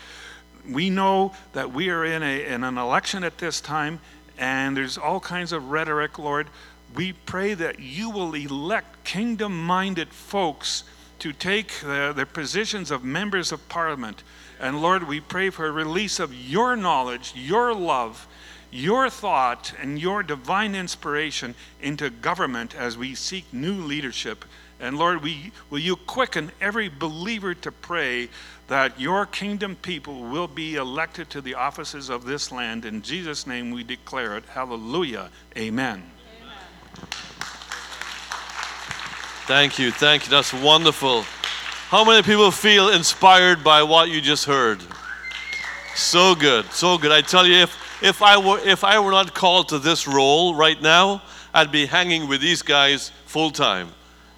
We 0.69 0.89
know 0.89 1.33
that 1.53 1.71
we 1.71 1.89
are 1.89 2.05
in, 2.05 2.21
a, 2.21 2.45
in 2.45 2.63
an 2.63 2.77
election 2.77 3.23
at 3.23 3.37
this 3.37 3.61
time 3.61 3.99
and 4.37 4.77
there's 4.77 4.97
all 4.97 5.19
kinds 5.19 5.51
of 5.51 5.71
rhetoric, 5.71 6.19
Lord. 6.19 6.47
We 6.95 7.13
pray 7.13 7.53
that 7.55 7.79
you 7.79 8.09
will 8.09 8.33
elect 8.35 9.03
kingdom 9.03 9.65
minded 9.65 10.09
folks 10.09 10.83
to 11.19 11.33
take 11.33 11.79
the, 11.81 12.13
their 12.15 12.25
positions 12.25 12.91
of 12.91 13.03
members 13.03 13.51
of 13.51 13.67
parliament. 13.69 14.23
And 14.59 14.81
Lord, 14.81 15.07
we 15.07 15.19
pray 15.19 15.49
for 15.49 15.67
a 15.67 15.71
release 15.71 16.19
of 16.19 16.33
your 16.33 16.75
knowledge, 16.75 17.33
your 17.35 17.73
love, 17.73 18.27
your 18.71 19.09
thought, 19.09 19.73
and 19.79 19.99
your 19.99 20.23
divine 20.23 20.75
inspiration 20.75 21.55
into 21.81 22.09
government 22.09 22.75
as 22.75 22.97
we 22.97 23.15
seek 23.15 23.51
new 23.53 23.75
leadership. 23.75 24.45
And 24.79 24.97
Lord, 24.97 25.23
we, 25.23 25.51
will 25.69 25.79
you 25.79 25.95
quicken 25.95 26.51
every 26.61 26.89
believer 26.89 27.53
to 27.55 27.71
pray 27.71 28.29
that 28.67 28.99
your 28.99 29.25
kingdom 29.25 29.75
people 29.75 30.23
will 30.23 30.47
be 30.47 30.75
elected 30.75 31.29
to 31.31 31.41
the 31.41 31.55
offices 31.55 32.09
of 32.09 32.25
this 32.25 32.51
land. 32.51 32.85
In 32.85 33.01
Jesus' 33.01 33.47
name 33.47 33.71
we 33.71 33.83
declare 33.83 34.37
it. 34.37 34.45
Hallelujah. 34.45 35.29
Amen. 35.57 36.03
Amen. 36.41 37.07
Thank 39.47 39.79
you. 39.79 39.91
Thank 39.91 40.25
you. 40.25 40.29
That's 40.29 40.53
wonderful. 40.53 41.21
How 41.87 42.03
many 42.03 42.21
people 42.21 42.51
feel 42.51 42.89
inspired 42.89 43.63
by 43.63 43.81
what 43.81 44.09
you 44.09 44.19
just 44.19 44.43
heard? 44.43 44.81
So 45.95 46.35
good. 46.35 46.65
So 46.73 46.97
good. 46.97 47.13
I 47.13 47.21
tell 47.21 47.47
you, 47.47 47.55
if, 47.55 48.03
if, 48.03 48.21
I 48.21 48.37
were, 48.37 48.59
if 48.59 48.83
I 48.83 48.99
were 48.99 49.11
not 49.11 49.33
called 49.33 49.69
to 49.69 49.79
this 49.79 50.05
role 50.05 50.53
right 50.53 50.81
now, 50.81 51.21
I'd 51.53 51.71
be 51.71 51.85
hanging 51.85 52.27
with 52.27 52.41
these 52.41 52.61
guys 52.61 53.13
full 53.25 53.49
time. 53.51 53.87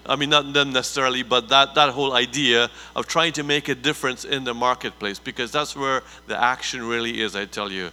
I 0.06 0.14
mean, 0.14 0.30
not 0.30 0.52
them 0.52 0.72
necessarily, 0.72 1.24
but 1.24 1.48
that, 1.48 1.74
that 1.74 1.90
whole 1.90 2.12
idea 2.12 2.70
of 2.94 3.08
trying 3.08 3.32
to 3.32 3.42
make 3.42 3.68
a 3.68 3.74
difference 3.74 4.24
in 4.24 4.44
the 4.44 4.54
marketplace, 4.54 5.18
because 5.18 5.50
that's 5.50 5.74
where 5.74 6.04
the 6.28 6.40
action 6.40 6.84
really 6.84 7.20
is, 7.20 7.34
I 7.34 7.46
tell 7.46 7.72
you. 7.72 7.90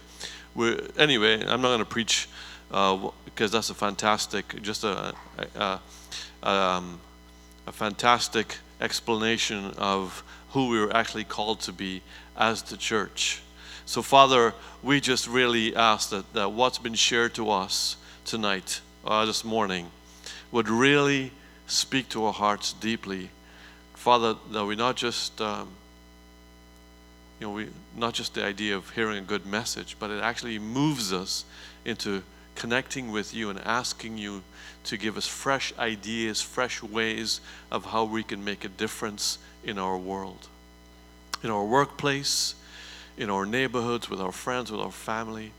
We're, 0.54 0.80
anyway, 0.96 1.44
I'm 1.44 1.60
not 1.62 1.70
going 1.70 1.80
to 1.80 1.84
preach 1.84 2.28
uh, 2.70 3.10
because 3.24 3.50
that's 3.50 3.70
a 3.70 3.74
fantastic, 3.74 4.62
just 4.62 4.84
a, 4.84 5.12
a, 5.56 5.80
a, 6.44 6.48
um, 6.48 7.00
a 7.68 7.72
fantastic 7.72 8.56
explanation 8.80 9.72
of 9.76 10.24
who 10.50 10.68
we 10.68 10.80
were 10.80 10.96
actually 10.96 11.24
called 11.24 11.60
to 11.60 11.72
be 11.72 12.00
as 12.34 12.62
the 12.62 12.78
church. 12.78 13.42
So, 13.84 14.00
Father, 14.00 14.54
we 14.82 15.00
just 15.02 15.28
really 15.28 15.76
ask 15.76 16.08
that, 16.08 16.32
that 16.32 16.52
what's 16.52 16.78
been 16.78 16.94
shared 16.94 17.34
to 17.34 17.50
us 17.50 17.98
tonight, 18.24 18.80
uh, 19.04 19.26
this 19.26 19.44
morning, 19.44 19.90
would 20.50 20.68
really 20.68 21.30
speak 21.66 22.08
to 22.10 22.24
our 22.24 22.32
hearts 22.32 22.72
deeply. 22.72 23.28
Father, 23.94 24.36
that 24.50 24.64
we 24.64 24.74
not 24.74 24.96
just, 24.96 25.38
um, 25.42 25.68
you 27.38 27.48
know, 27.48 27.52
we, 27.52 27.68
not 27.94 28.14
just 28.14 28.32
the 28.32 28.44
idea 28.44 28.76
of 28.76 28.88
hearing 28.90 29.18
a 29.18 29.26
good 29.26 29.44
message, 29.44 29.96
but 29.98 30.10
it 30.10 30.22
actually 30.22 30.58
moves 30.58 31.12
us 31.12 31.44
into 31.84 32.22
connecting 32.58 33.12
with 33.12 33.32
you 33.32 33.50
and 33.50 33.60
asking 33.60 34.18
you 34.18 34.42
to 34.82 34.96
give 34.96 35.16
us 35.16 35.28
fresh 35.28 35.72
ideas, 35.78 36.42
fresh 36.42 36.82
ways 36.82 37.40
of 37.70 37.84
how 37.86 38.02
we 38.02 38.24
can 38.24 38.44
make 38.44 38.64
a 38.64 38.68
difference 38.68 39.38
in 39.62 39.78
our 39.78 39.96
world, 39.96 40.48
in 41.44 41.50
our 41.50 41.64
workplace, 41.64 42.56
in 43.16 43.30
our 43.30 43.46
neighborhoods, 43.46 44.10
with 44.10 44.20
our 44.20 44.32
friends, 44.32 44.72
with 44.72 44.80
our 44.80 44.90
family. 44.90 45.52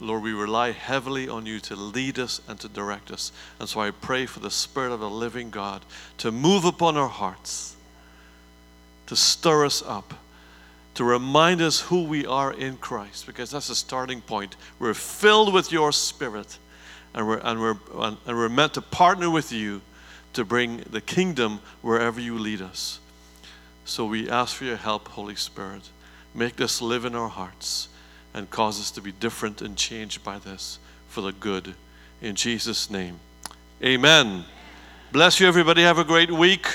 Lord, 0.00 0.24
we 0.24 0.32
rely 0.32 0.72
heavily 0.72 1.28
on 1.28 1.46
you 1.46 1.60
to 1.60 1.76
lead 1.76 2.18
us 2.18 2.40
and 2.48 2.58
to 2.60 2.68
direct 2.68 3.12
us. 3.12 3.30
And 3.60 3.68
so 3.68 3.80
I 3.80 3.92
pray 3.92 4.26
for 4.26 4.40
the 4.40 4.50
Spirit 4.50 4.92
of 4.92 4.98
the 4.98 5.10
living 5.10 5.50
God 5.50 5.84
to 6.18 6.32
move 6.32 6.64
upon 6.64 6.96
our 6.96 7.08
hearts, 7.08 7.76
to 9.06 9.14
stir 9.14 9.66
us 9.66 9.84
up, 9.86 10.14
to 10.94 11.04
remind 11.04 11.62
us 11.62 11.80
who 11.80 12.04
we 12.04 12.26
are 12.26 12.52
in 12.52 12.76
Christ, 12.76 13.26
because 13.26 13.50
that's 13.50 13.68
the 13.68 13.74
starting 13.74 14.20
point. 14.20 14.56
We're 14.78 14.94
filled 14.94 15.54
with 15.54 15.70
your 15.72 15.92
Spirit, 15.92 16.58
and 17.14 17.26
we're, 17.26 17.38
and 17.38 17.60
we're, 17.60 17.76
and 17.94 18.18
we're 18.26 18.48
meant 18.48 18.74
to 18.74 18.82
partner 18.82 19.30
with 19.30 19.52
you 19.52 19.82
to 20.32 20.44
bring 20.44 20.78
the 20.90 21.00
kingdom 21.00 21.60
wherever 21.80 22.20
you 22.20 22.38
lead 22.38 22.60
us. 22.60 23.00
So 23.84 24.04
we 24.06 24.28
ask 24.28 24.56
for 24.56 24.64
your 24.64 24.76
help, 24.76 25.08
Holy 25.08 25.36
Spirit. 25.36 25.90
Make 26.34 26.56
this 26.56 26.80
live 26.80 27.04
in 27.04 27.14
our 27.14 27.28
hearts 27.28 27.88
and 28.32 28.48
cause 28.50 28.78
us 28.78 28.90
to 28.92 29.00
be 29.00 29.10
different 29.12 29.62
and 29.62 29.76
changed 29.76 30.22
by 30.22 30.38
this 30.38 30.78
for 31.08 31.20
the 31.20 31.32
good. 31.32 31.74
In 32.22 32.36
Jesus' 32.36 32.90
name, 32.90 33.18
amen. 33.82 34.44
Bless 35.10 35.40
you, 35.40 35.48
everybody. 35.48 35.82
Have 35.82 35.98
a 35.98 36.04
great 36.04 36.30
week. 36.30 36.66